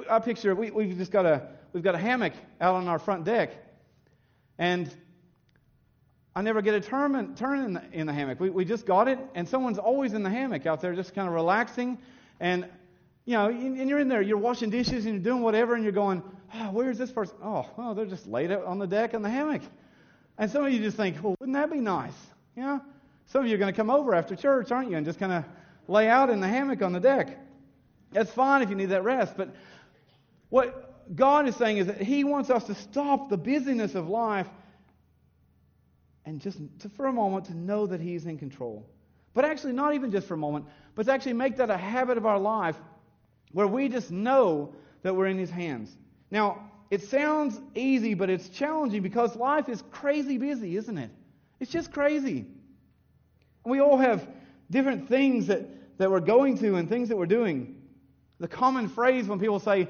I 0.09 0.19
picture 0.19 0.55
we, 0.55 0.71
we've 0.71 0.97
just 0.97 1.13
got 1.13 1.27
a, 1.27 1.49
we've 1.73 1.83
got 1.83 1.95
a 1.95 1.99
hammock 1.99 2.33
out 2.61 2.75
on 2.75 2.89
our 2.89 2.99
front 2.99 3.25
deck. 3.25 3.53
And 4.59 4.93
I 6.35 6.43
never 6.43 6.63
get 6.63 6.75
a 6.75 6.81
turn, 6.81 7.35
turn 7.35 7.65
in, 7.65 7.73
the, 7.75 7.83
in 7.93 8.07
the 8.07 8.13
hammock. 8.13 8.41
We, 8.41 8.51
we 8.51 8.65
just 8.65 8.87
got 8.87 9.09
it, 9.09 9.19
and 9.35 9.49
someone's 9.49 9.79
always 9.79 10.13
in 10.13 10.23
the 10.23 10.31
hammock 10.31 10.67
out 10.67 10.81
there 10.81 10.95
just 10.95 11.15
kind 11.15 11.27
of 11.27 11.35
relaxing. 11.35 11.99
And, 12.39 12.67
you 13.25 13.35
know, 13.35 13.49
and 13.49 13.89
you're 13.89 13.99
in 13.99 14.09
there, 14.09 14.23
you're 14.23 14.39
washing 14.39 14.71
dishes 14.71 15.07
and 15.07 15.15
you're 15.15 15.25
doing 15.25 15.43
whatever, 15.43 15.75
and 15.75 15.83
you're 15.83 15.93
going, 15.93 16.23
oh, 16.55 16.71
where's 16.71 16.99
this 16.99 17.11
person? 17.11 17.37
Oh, 17.43 17.69
oh, 17.77 17.95
they're 17.95 18.07
just 18.07 18.27
laid 18.27 18.53
out 18.53 18.65
on 18.65 18.79
the 18.79 18.87
deck 18.87 19.13
in 19.13 19.23
the 19.23 19.31
hammock. 19.31 19.63
And 20.39 20.51
some 20.51 20.65
of 20.65 20.73
you 20.73 20.79
just 20.79 20.97
think, 20.97 21.23
well, 21.23 21.35
wouldn't 21.41 21.57
that 21.57 21.71
be 21.71 21.81
nice? 21.81 22.15
Know? 22.61 22.81
Some 23.27 23.43
of 23.43 23.49
you 23.49 23.55
are 23.55 23.59
going 23.59 23.73
to 23.73 23.77
come 23.77 23.91
over 23.91 24.15
after 24.15 24.35
church, 24.37 24.71
aren't 24.73 24.91
you, 24.91 24.97
and 24.97 25.07
just 25.07 25.19
kind 25.19 25.33
of 25.33 25.45
lay 25.89 26.09
out 26.09 26.31
in 26.31 26.41
the 26.41 26.49
hammock 26.49 26.83
on 26.83 26.93
the 26.93 27.01
deck. 27.01 27.39
That's 28.13 28.31
fine 28.31 28.63
if 28.63 28.71
you 28.71 28.77
need 28.77 28.91
that 28.91 29.05
rest, 29.05 29.35
but 29.37 29.55
what 30.49 31.15
God 31.15 31.49
is 31.49 31.57
saying 31.57 31.79
is 31.79 31.87
that 31.87 32.01
He 32.01 32.25
wants 32.25 32.51
us 32.51 32.65
to 32.65 32.75
stop 32.75 33.31
the 33.31 33.37
busyness 33.37 33.95
of 33.95 34.09
life 34.09 34.49
and 36.25 36.41
just 36.41 36.59
to, 36.81 36.89
for 36.89 37.07
a 37.07 37.13
moment 37.13 37.47
to 37.47 37.57
know 37.57 37.87
that 37.87 38.01
He's 38.01 38.27
in 38.27 38.39
control. 38.39 38.89
But 39.33 39.45
actually, 39.45 39.73
not 39.73 39.95
even 39.95 40.11
just 40.11 40.27
for 40.27 40.35
a 40.35 40.39
moment, 40.39 40.67
but 40.95 41.07
to 41.07 41.13
actually 41.13 41.35
make 41.35 41.57
that 41.59 41.71
a 41.71 41.77
habit 41.77 42.19
of 42.19 42.27
our 42.27 42.39
life 42.39 42.77
where 43.53 43.67
we 43.67 43.89
just 43.89 44.11
know 44.11 44.75
that 45.03 45.15
we're 45.15 45.27
in 45.27 45.39
His 45.39 45.51
hands. 45.51 45.97
Now, 46.31 46.71
it 46.91 47.03
sounds 47.05 47.61
easy, 47.77 48.15
but 48.15 48.29
it's 48.29 48.49
challenging 48.49 49.03
because 49.03 49.37
life 49.37 49.69
is 49.69 49.83
crazy 49.93 50.37
busy, 50.39 50.77
isn't 50.77 50.99
it? 50.99 51.11
It's 51.61 51.71
just 51.71 51.93
crazy. 51.93 52.47
We 53.65 53.81
all 53.81 53.99
have 53.99 54.27
different 54.71 55.09
things 55.09 55.47
that, 55.49 55.69
that 55.99 56.11
we're 56.11 56.21
going 56.21 56.59
to 56.59 56.77
and 56.77 56.89
things 56.89 57.09
that 57.11 57.17
we're 57.17 57.27
doing. 57.27 57.77
The 58.39 58.49
common 58.49 58.89
phrase 58.89 59.27
when 59.27 59.39
people 59.39 59.61
say, 59.61 59.89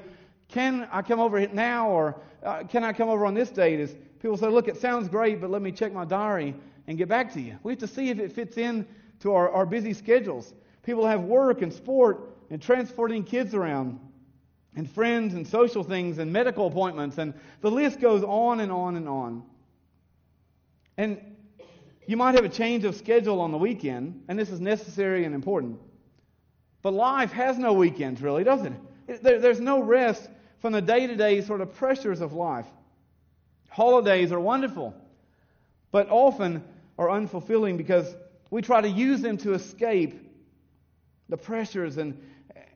Can 0.49 0.87
I 0.91 1.01
come 1.01 1.21
over 1.21 1.47
now? 1.47 1.89
or 1.89 2.21
uh, 2.43 2.63
Can 2.63 2.83
I 2.83 2.91
come 2.91 3.07
over 3.07 3.25
on 3.25 3.33
this 3.33 3.49
date? 3.49 3.79
is 3.79 3.95
people 4.19 4.35
say, 4.35 4.47
Look, 4.47 4.67
it 4.67 4.77
sounds 4.77 5.07
great, 5.07 5.39
but 5.39 5.49
let 5.49 5.61
me 5.61 5.71
check 5.71 5.93
my 5.93 6.03
diary 6.03 6.53
and 6.87 6.97
get 6.97 7.07
back 7.07 7.33
to 7.33 7.41
you. 7.41 7.57
We 7.63 7.71
have 7.71 7.79
to 7.79 7.87
see 7.87 8.09
if 8.09 8.19
it 8.19 8.33
fits 8.33 8.57
in 8.57 8.85
to 9.21 9.33
our, 9.33 9.49
our 9.49 9.65
busy 9.65 9.93
schedules. 9.93 10.53
People 10.83 11.07
have 11.07 11.21
work 11.21 11.61
and 11.61 11.71
sport 11.71 12.35
and 12.49 12.61
transporting 12.61 13.23
kids 13.23 13.53
around 13.53 13.99
and 14.75 14.89
friends 14.89 15.33
and 15.35 15.47
social 15.47 15.83
things 15.83 16.17
and 16.17 16.33
medical 16.33 16.67
appointments, 16.67 17.17
and 17.17 17.33
the 17.61 17.71
list 17.71 18.01
goes 18.01 18.23
on 18.23 18.59
and 18.59 18.71
on 18.71 18.95
and 18.95 19.07
on. 19.07 19.43
And 20.97 21.30
you 22.11 22.17
might 22.17 22.35
have 22.35 22.43
a 22.43 22.49
change 22.49 22.83
of 22.83 22.95
schedule 22.95 23.39
on 23.39 23.51
the 23.51 23.57
weekend, 23.57 24.25
and 24.27 24.37
this 24.37 24.49
is 24.49 24.59
necessary 24.59 25.23
and 25.23 25.33
important. 25.33 25.79
But 26.81 26.93
life 26.93 27.31
has 27.31 27.57
no 27.57 27.71
weekends, 27.71 28.21
really, 28.21 28.43
does 28.43 28.65
it? 28.65 28.73
there's 29.23 29.59
no 29.59 29.81
rest 29.81 30.29
from 30.59 30.73
the 30.73 30.81
day 30.81 31.07
to 31.07 31.15
day 31.15 31.41
sort 31.41 31.61
of 31.61 31.73
pressures 31.73 32.21
of 32.21 32.33
life. 32.33 32.65
Holidays 33.69 34.31
are 34.33 34.39
wonderful, 34.39 34.93
but 35.91 36.09
often 36.09 36.63
are 36.97 37.07
unfulfilling 37.07 37.77
because 37.77 38.13
we 38.49 38.61
try 38.61 38.81
to 38.81 38.89
use 38.89 39.21
them 39.21 39.37
to 39.37 39.53
escape 39.53 40.29
the 41.29 41.37
pressures 41.37 41.97
and 41.97 42.21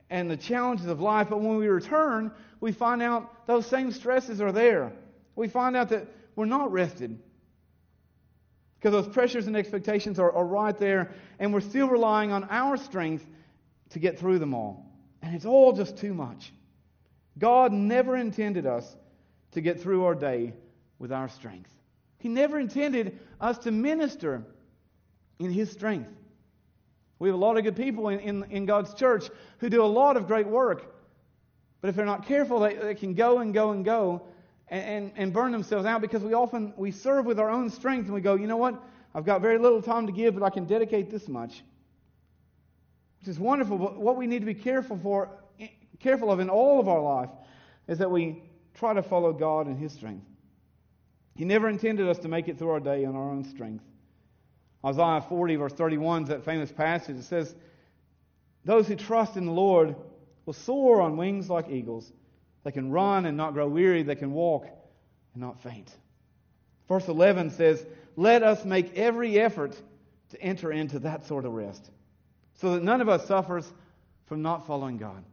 and 0.09 0.29
the 0.29 0.37
challenges 0.37 0.85
of 0.85 1.01
life, 1.01 1.27
but 1.29 1.41
when 1.41 1.57
we 1.57 1.67
return, 1.67 2.31
we 2.61 2.71
find 2.71 3.01
out 3.01 3.47
those 3.47 3.65
same 3.65 3.91
stresses 3.91 4.39
are 4.39 4.51
there. 4.51 4.93
We 5.35 5.47
find 5.47 5.75
out 5.75 5.89
that 5.89 6.07
we're 6.35 6.45
not 6.45 6.71
rested. 6.71 7.19
Because 8.85 9.03
those 9.03 9.11
pressures 9.15 9.47
and 9.47 9.57
expectations 9.57 10.19
are, 10.19 10.31
are 10.31 10.45
right 10.45 10.77
there, 10.77 11.09
and 11.39 11.51
we're 11.51 11.59
still 11.59 11.87
relying 11.87 12.31
on 12.31 12.43
our 12.51 12.77
strength 12.77 13.25
to 13.89 13.97
get 13.97 14.19
through 14.19 14.37
them 14.37 14.53
all. 14.53 14.85
And 15.23 15.33
it's 15.33 15.47
all 15.47 15.73
just 15.73 15.97
too 15.97 16.13
much. 16.13 16.53
God 17.39 17.71
never 17.71 18.15
intended 18.15 18.67
us 18.67 18.95
to 19.53 19.61
get 19.61 19.81
through 19.81 20.05
our 20.05 20.13
day 20.13 20.53
with 20.99 21.11
our 21.11 21.27
strength. 21.27 21.71
He 22.19 22.29
never 22.29 22.59
intended 22.59 23.17
us 23.41 23.57
to 23.57 23.71
minister 23.71 24.43
in 25.39 25.49
His 25.49 25.71
strength. 25.71 26.11
We 27.17 27.29
have 27.29 27.35
a 27.35 27.39
lot 27.39 27.57
of 27.57 27.63
good 27.63 27.75
people 27.75 28.09
in, 28.09 28.19
in, 28.19 28.43
in 28.51 28.65
God's 28.67 28.93
church 28.93 29.31
who 29.57 29.69
do 29.71 29.81
a 29.81 29.87
lot 29.87 30.15
of 30.15 30.27
great 30.27 30.45
work. 30.45 30.93
But 31.81 31.87
if 31.87 31.95
they're 31.95 32.05
not 32.05 32.27
careful, 32.27 32.59
they, 32.59 32.75
they 32.75 32.93
can 32.93 33.15
go 33.15 33.39
and 33.39 33.51
go 33.51 33.71
and 33.71 33.83
go 33.83 34.27
and, 34.67 34.83
and, 34.83 35.11
and 35.15 35.33
burn 35.33 35.51
themselves 35.51 35.85
out 35.85 36.01
because 36.01 36.23
we 36.23 36.33
often 36.33 36.73
we 36.75 36.91
serve 36.91 37.25
with 37.25 37.39
our 37.39 37.49
own 37.49 37.69
strength 37.69 38.05
and 38.05 38.13
we 38.13 38.21
go, 38.21 38.35
you 38.35 38.47
know 38.47 38.57
what? 38.57 38.81
I've 39.13 39.25
got 39.25 39.41
very 39.41 39.57
little 39.57 39.81
time 39.81 40.07
to 40.07 40.11
give, 40.11 40.33
but 40.33 40.43
I 40.43 40.49
can 40.49 40.65
dedicate 40.65 41.09
this 41.09 41.27
much. 41.27 41.63
Which 43.19 43.29
is 43.29 43.39
wonderful, 43.39 43.77
but 43.77 43.97
what 43.97 44.17
we 44.17 44.27
need 44.27 44.39
to 44.39 44.45
be 44.45 44.53
careful 44.53 44.99
for 45.01 45.29
eh, 45.59 45.67
careful 45.99 46.31
of 46.31 46.39
in 46.39 46.49
all 46.49 46.79
of 46.79 46.87
our 46.87 47.01
life 47.01 47.29
is 47.87 47.97
that 47.99 48.09
we 48.09 48.43
try 48.73 48.93
to 48.93 49.03
follow 49.03 49.31
God 49.31 49.67
in 49.67 49.77
His 49.77 49.93
strength. 49.93 50.25
He 51.35 51.45
never 51.45 51.69
intended 51.69 52.07
us 52.07 52.17
to 52.19 52.27
make 52.27 52.47
it 52.47 52.57
through 52.57 52.69
our 52.69 52.79
day 52.79 53.05
on 53.05 53.15
our 53.15 53.29
own 53.29 53.43
strength. 53.43 53.83
Isaiah 54.85 55.21
40, 55.27 55.55
verse 55.55 55.73
31 55.73 56.23
is 56.23 56.29
that 56.29 56.45
famous 56.45 56.71
passage. 56.71 57.17
It 57.17 57.23
says, 57.23 57.55
Those 58.63 58.87
who 58.87 58.95
trust 58.95 59.35
in 59.35 59.45
the 59.45 59.51
Lord 59.51 59.95
will 60.45 60.53
soar 60.53 61.01
on 61.01 61.17
wings 61.17 61.49
like 61.49 61.69
eagles. 61.69 62.11
They 62.65 62.71
can 62.71 62.91
run 62.91 63.27
and 63.27 63.37
not 63.37 63.53
grow 63.53 63.69
weary. 63.69 64.03
They 64.03 64.15
can 64.15 64.33
walk 64.33 64.65
and 64.65 65.41
not 65.41 65.61
faint. 65.61 65.95
Verse 66.89 67.07
11 67.07 67.51
says, 67.51 67.85
Let 68.15 68.43
us 68.43 68.65
make 68.65 68.97
every 68.97 69.39
effort 69.39 69.79
to 70.31 70.41
enter 70.41 70.71
into 70.71 70.99
that 70.99 71.25
sort 71.25 71.45
of 71.45 71.53
rest 71.53 71.91
so 72.55 72.73
that 72.73 72.83
none 72.83 73.01
of 73.01 73.07
us 73.07 73.27
suffers 73.27 73.71
from 74.25 74.41
not 74.41 74.65
following 74.65 74.97
God. 74.97 75.23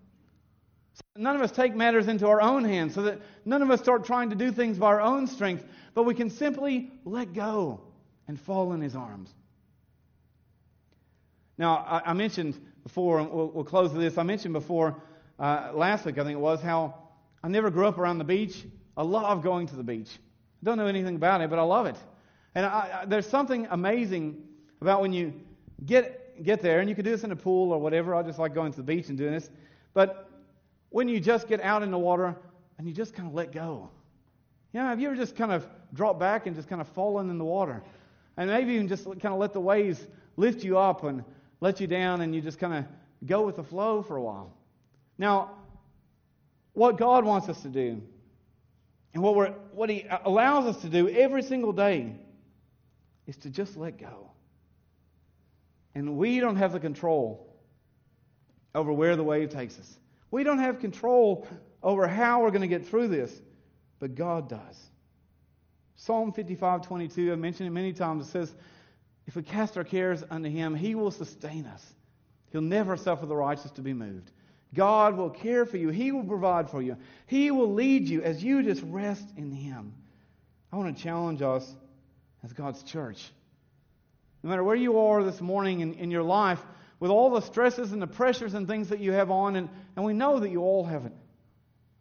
So 0.92 1.00
none 1.16 1.34
of 1.34 1.40
us 1.40 1.50
take 1.50 1.74
matters 1.74 2.06
into 2.06 2.26
our 2.26 2.42
own 2.42 2.64
hands 2.64 2.94
so 2.94 3.02
that 3.02 3.18
none 3.46 3.62
of 3.62 3.70
us 3.70 3.80
start 3.80 4.04
trying 4.04 4.28
to 4.28 4.36
do 4.36 4.52
things 4.52 4.76
by 4.76 4.88
our 4.88 5.00
own 5.00 5.26
strength, 5.26 5.64
but 5.94 6.02
we 6.02 6.14
can 6.14 6.28
simply 6.28 6.90
let 7.06 7.32
go 7.32 7.80
and 8.28 8.38
fall 8.38 8.74
in 8.74 8.82
His 8.82 8.94
arms. 8.94 9.30
Now, 11.56 12.02
I, 12.04 12.12
mentioned 12.12 12.60
before, 12.82 13.20
and 13.20 13.30
we'll, 13.30 13.48
we'll, 13.48 13.64
close 13.64 13.92
with 13.92 14.02
this. 14.02 14.18
I 14.18 14.22
mentioned 14.22 14.52
before, 14.52 15.00
uh, 15.38 15.70
last 15.72 16.04
week 16.04 16.18
I 16.18 16.24
think 16.24 16.34
it 16.34 16.40
was, 16.40 16.60
how 16.60 17.01
I 17.42 17.48
never 17.48 17.70
grew 17.70 17.86
up 17.86 17.98
around 17.98 18.18
the 18.18 18.24
beach. 18.24 18.64
I 18.96 19.02
love 19.02 19.42
going 19.42 19.66
to 19.68 19.76
the 19.76 19.82
beach. 19.82 20.10
I 20.62 20.66
don't 20.66 20.78
know 20.78 20.86
anything 20.86 21.16
about 21.16 21.40
it, 21.40 21.50
but 21.50 21.58
I 21.58 21.62
love 21.62 21.86
it. 21.86 21.96
And 22.54 22.66
I, 22.66 23.00
I, 23.02 23.04
there's 23.06 23.26
something 23.26 23.66
amazing 23.70 24.42
about 24.80 25.00
when 25.00 25.12
you 25.12 25.32
get, 25.86 26.42
get 26.44 26.60
there, 26.60 26.80
and 26.80 26.88
you 26.88 26.94
can 26.94 27.04
do 27.04 27.10
this 27.10 27.24
in 27.24 27.32
a 27.32 27.36
pool 27.36 27.72
or 27.72 27.78
whatever. 27.78 28.14
I 28.14 28.22
just 28.22 28.38
like 28.38 28.54
going 28.54 28.70
to 28.72 28.76
the 28.76 28.82
beach 28.82 29.08
and 29.08 29.18
doing 29.18 29.32
this. 29.32 29.50
But 29.94 30.28
when 30.90 31.08
you 31.08 31.18
just 31.20 31.48
get 31.48 31.60
out 31.62 31.82
in 31.82 31.90
the 31.90 31.98
water 31.98 32.36
and 32.78 32.86
you 32.86 32.92
just 32.92 33.14
kind 33.14 33.28
of 33.28 33.34
let 33.34 33.52
go. 33.52 33.88
You 34.72 34.80
know, 34.80 34.86
have 34.86 35.00
you 35.00 35.08
ever 35.08 35.16
just 35.16 35.36
kind 35.36 35.52
of 35.52 35.66
dropped 35.92 36.20
back 36.20 36.46
and 36.46 36.54
just 36.54 36.68
kind 36.68 36.80
of 36.80 36.88
fallen 36.88 37.28
in 37.30 37.38
the 37.38 37.44
water? 37.44 37.82
And 38.36 38.48
maybe 38.48 38.74
even 38.74 38.88
just 38.88 39.04
kind 39.04 39.26
of 39.26 39.38
let 39.38 39.52
the 39.52 39.60
waves 39.60 40.06
lift 40.36 40.64
you 40.64 40.78
up 40.78 41.04
and 41.04 41.24
let 41.60 41.80
you 41.80 41.86
down 41.86 42.22
and 42.22 42.34
you 42.34 42.40
just 42.40 42.58
kind 42.58 42.74
of 42.74 42.84
go 43.26 43.44
with 43.44 43.56
the 43.56 43.62
flow 43.62 44.02
for 44.02 44.16
a 44.16 44.22
while. 44.22 44.52
Now, 45.18 45.50
what 46.72 46.98
God 46.98 47.24
wants 47.24 47.48
us 47.48 47.62
to 47.62 47.68
do 47.68 48.02
and 49.14 49.22
what, 49.22 49.34
we're, 49.34 49.50
what 49.72 49.90
He 49.90 50.06
allows 50.24 50.66
us 50.66 50.82
to 50.82 50.88
do 50.88 51.08
every 51.08 51.42
single 51.42 51.72
day 51.72 52.14
is 53.26 53.36
to 53.38 53.50
just 53.50 53.76
let 53.76 53.98
go. 53.98 54.30
And 55.94 56.16
we 56.16 56.40
don't 56.40 56.56
have 56.56 56.72
the 56.72 56.80
control 56.80 57.54
over 58.74 58.92
where 58.92 59.16
the 59.16 59.24
wave 59.24 59.50
takes 59.50 59.78
us. 59.78 59.98
We 60.30 60.44
don't 60.44 60.58
have 60.58 60.80
control 60.80 61.46
over 61.82 62.08
how 62.08 62.42
we're 62.42 62.50
going 62.50 62.62
to 62.62 62.68
get 62.68 62.86
through 62.86 63.08
this, 63.08 63.42
but 63.98 64.14
God 64.14 64.48
does. 64.48 64.90
Psalm 65.96 66.32
55 66.32 66.82
22, 66.82 67.32
I've 67.32 67.38
mentioned 67.38 67.66
it 67.66 67.72
many 67.72 67.92
times, 67.92 68.26
it 68.26 68.30
says, 68.30 68.54
if 69.26 69.36
we 69.36 69.42
cast 69.42 69.76
our 69.76 69.84
cares 69.84 70.24
unto 70.30 70.48
him, 70.48 70.74
he 70.74 70.94
will 70.94 71.10
sustain 71.10 71.66
us. 71.66 71.84
He'll 72.50 72.60
never 72.60 72.96
suffer 72.96 73.26
the 73.26 73.36
righteous 73.36 73.70
to 73.72 73.82
be 73.82 73.92
moved. 73.92 74.30
God 74.74 75.16
will 75.16 75.30
care 75.30 75.66
for 75.66 75.76
you. 75.76 75.90
He 75.90 76.12
will 76.12 76.24
provide 76.24 76.70
for 76.70 76.80
you. 76.80 76.96
He 77.26 77.50
will 77.50 77.72
lead 77.72 78.08
you 78.08 78.22
as 78.22 78.42
you 78.42 78.62
just 78.62 78.82
rest 78.82 79.26
in 79.36 79.50
him. 79.50 79.94
I 80.72 80.76
want 80.76 80.96
to 80.96 81.02
challenge 81.02 81.42
us 81.42 81.70
as 82.42 82.52
God's 82.52 82.82
church. 82.82 83.30
No 84.42 84.50
matter 84.50 84.64
where 84.64 84.76
you 84.76 84.98
are 84.98 85.22
this 85.22 85.40
morning 85.40 85.80
in, 85.80 85.94
in 85.94 86.10
your 86.10 86.22
life, 86.22 86.60
with 86.98 87.10
all 87.10 87.30
the 87.30 87.40
stresses 87.40 87.92
and 87.92 88.00
the 88.00 88.06
pressures 88.06 88.54
and 88.54 88.66
things 88.66 88.88
that 88.88 89.00
you 89.00 89.12
have 89.12 89.30
on, 89.30 89.56
and, 89.56 89.68
and 89.96 90.04
we 90.04 90.14
know 90.14 90.40
that 90.40 90.50
you 90.50 90.62
all 90.62 90.84
have 90.84 91.04
it. 91.04 91.12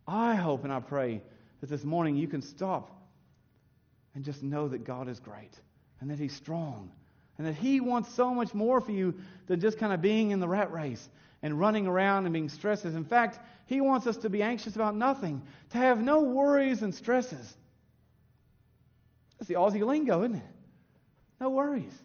I 0.08 0.36
hope 0.36 0.64
and 0.64 0.72
I 0.72 0.80
pray 0.80 1.22
that 1.60 1.70
this 1.70 1.84
morning 1.84 2.16
you 2.16 2.28
can 2.28 2.42
stop 2.42 2.92
and 4.16 4.24
just 4.24 4.44
know 4.44 4.68
that 4.68 4.84
God 4.84 5.10
is 5.10 5.20
great 5.20 5.54
and 6.00 6.10
that 6.10 6.20
He's 6.20 6.36
strong 6.36 6.92
And 7.38 7.48
that 7.48 7.56
He 7.56 7.80
wants 7.80 8.14
so 8.14 8.34
much 8.34 8.54
more 8.54 8.82
for 8.82 8.92
you 8.92 9.16
than 9.48 9.60
just 9.60 9.78
kind 9.78 9.94
of 9.94 10.02
being 10.02 10.32
in 10.32 10.40
the 10.40 10.48
rat 10.48 10.72
race 10.72 11.10
and 11.44 11.60
running 11.60 11.88
around 11.88 12.26
and 12.26 12.34
being 12.34 12.50
stressed. 12.50 12.86
In 12.86 13.06
fact, 13.06 13.40
He 13.66 13.82
wants 13.82 14.08
us 14.08 14.18
to 14.18 14.30
be 14.30 14.44
anxious 14.44 14.76
about 14.76 14.96
nothing, 14.96 15.42
to 15.72 15.78
have 15.78 16.02
no 16.02 16.22
worries 16.22 16.82
and 16.82 16.94
stresses. 16.94 17.56
That's 19.40 19.48
the 19.48 19.56
Aussie 19.56 19.86
lingo, 19.86 20.24
isn't 20.24 20.38
it? 20.38 20.44
No 21.40 21.50
worries. 21.50 21.98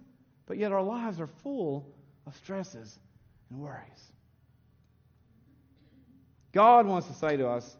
But 0.46 0.57
yet 0.57 0.72
our 0.72 0.83
lives 0.83 1.20
are 1.20 1.27
full 1.27 1.87
of 2.27 2.35
stresses 2.37 2.99
and 3.51 3.61
worries. 3.61 4.12
God 6.53 6.87
wants 6.87 7.09
to 7.09 7.14
say 7.14 7.37
to 7.37 7.49
us, 7.49 7.77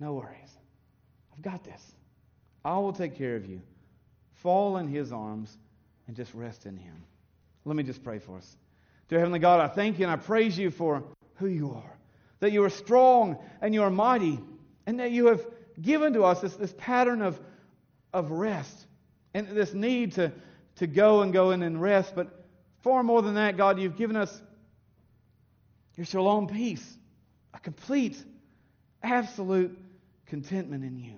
No 0.00 0.14
worries. 0.14 0.58
I've 1.32 1.42
got 1.42 1.62
this. 1.62 1.80
I 2.64 2.76
will 2.78 2.92
take 2.92 3.16
care 3.16 3.36
of 3.36 3.46
you. 3.46 3.60
Fall 4.32 4.78
in 4.78 4.88
His 4.88 5.12
arms 5.12 5.56
and 6.08 6.16
just 6.16 6.34
rest 6.34 6.66
in 6.66 6.76
Him. 6.76 7.04
Let 7.64 7.76
me 7.76 7.82
just 7.82 8.02
pray 8.02 8.18
for 8.18 8.36
us. 8.36 8.56
Dear 9.08 9.18
Heavenly 9.18 9.38
God, 9.38 9.60
I 9.60 9.68
thank 9.68 9.98
you 9.98 10.06
and 10.06 10.12
I 10.12 10.16
praise 10.16 10.56
you 10.56 10.70
for 10.70 11.04
who 11.36 11.46
you 11.46 11.72
are. 11.72 11.98
That 12.40 12.52
you 12.52 12.64
are 12.64 12.70
strong 12.70 13.38
and 13.60 13.74
you 13.74 13.82
are 13.82 13.90
mighty, 13.90 14.38
and 14.86 15.00
that 15.00 15.10
you 15.10 15.26
have 15.26 15.44
given 15.80 16.12
to 16.14 16.24
us 16.24 16.40
this, 16.40 16.54
this 16.56 16.74
pattern 16.76 17.22
of, 17.22 17.40
of 18.12 18.30
rest 18.30 18.86
and 19.32 19.48
this 19.48 19.74
need 19.74 20.12
to, 20.12 20.32
to 20.76 20.86
go 20.86 21.22
and 21.22 21.32
go 21.32 21.50
in 21.50 21.62
and 21.62 21.80
rest. 21.80 22.14
But 22.14 22.44
far 22.82 23.02
more 23.02 23.22
than 23.22 23.34
that, 23.34 23.56
God, 23.56 23.78
you've 23.78 23.96
given 23.96 24.16
us 24.16 24.42
your 25.96 26.06
shalom 26.06 26.48
peace, 26.48 26.96
a 27.52 27.58
complete, 27.58 28.22
absolute 29.02 29.78
contentment 30.26 30.84
in 30.84 30.98
you. 30.98 31.14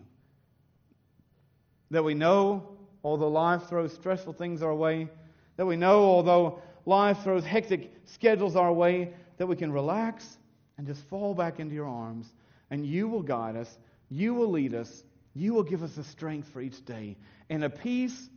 That 1.91 2.05
we 2.05 2.15
know, 2.15 2.77
although 3.03 3.29
life 3.29 3.65
throws 3.69 3.95
stressful 3.95 4.35
things 4.35 4.63
our 4.63 4.75
way, 4.75 5.09
that 5.57 5.67
we 5.67 5.77
know, 5.77 6.05
although 6.05 6.61
life 6.87 7.23
throws 7.23 7.45
hectic 7.45 7.93
schedules 8.05 8.57
our 8.57 8.73
way, 8.73 9.13
that 9.37 9.47
we 9.47 9.57
can 9.57 9.71
relax 9.71 10.39
and 10.79 10.87
just 10.87 11.03
fall 11.09 11.35
back 11.35 11.61
into 11.61 11.75
your 11.75 11.87
arms, 11.87 12.33
and 12.71 12.87
you 12.87 13.09
will 13.09 13.23
guide 13.23 13.57
us, 13.57 13.79
you 14.09 14.33
will 14.33 14.51
lead 14.51 14.75
us, 14.75 15.05
you 15.35 15.53
will 15.53 15.63
give 15.63 15.83
us 15.83 15.93
the 15.93 16.05
strength 16.05 16.49
for 16.49 16.61
each 16.63 16.85
day, 16.85 17.17
and 17.51 17.63
a 17.63 17.71
peace 17.71 18.31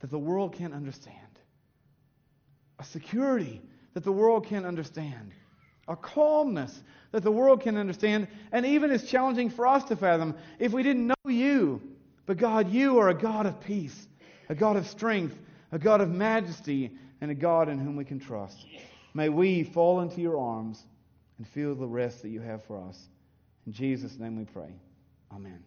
that 0.00 0.10
the 0.10 0.18
world 0.18 0.54
can't 0.54 0.74
understand, 0.74 1.16
a 2.78 2.84
security 2.84 3.62
that 3.94 4.04
the 4.04 4.12
world 4.12 4.46
can't 4.46 4.66
understand, 4.66 5.32
a 5.88 5.96
calmness 5.96 6.82
that 7.12 7.22
the 7.22 7.32
world 7.32 7.62
can't 7.62 7.78
understand, 7.78 8.28
and 8.52 8.66
even 8.66 8.90
is 8.90 9.08
challenging 9.08 9.48
for 9.48 9.66
us 9.66 9.84
to 9.84 9.96
fathom 9.96 10.34
if 10.58 10.72
we 10.72 10.82
didn't 10.82 11.06
know 11.06 11.14
you. 11.26 11.80
But 12.26 12.36
God, 12.36 12.70
you 12.70 12.98
are 12.98 13.08
a 13.08 13.14
God 13.14 13.46
of 13.46 13.60
peace, 13.60 14.06
a 14.50 14.54
God 14.54 14.76
of 14.76 14.86
strength, 14.86 15.38
a 15.72 15.78
God 15.78 16.00
of 16.02 16.10
majesty, 16.10 16.92
and 17.20 17.30
a 17.30 17.34
God 17.34 17.68
in 17.68 17.78
whom 17.78 17.96
we 17.96 18.04
can 18.04 18.18
trust. 18.18 18.66
May 19.14 19.28
we 19.28 19.64
fall 19.64 20.00
into 20.00 20.20
your 20.20 20.38
arms 20.38 20.84
and 21.38 21.46
feel 21.46 21.74
the 21.74 21.86
rest 21.86 22.22
that 22.22 22.28
you 22.28 22.40
have 22.40 22.64
for 22.64 22.80
us. 22.80 23.08
In 23.66 23.72
Jesus' 23.72 24.18
name 24.18 24.36
we 24.36 24.44
pray. 24.44 24.72
Amen. 25.32 25.62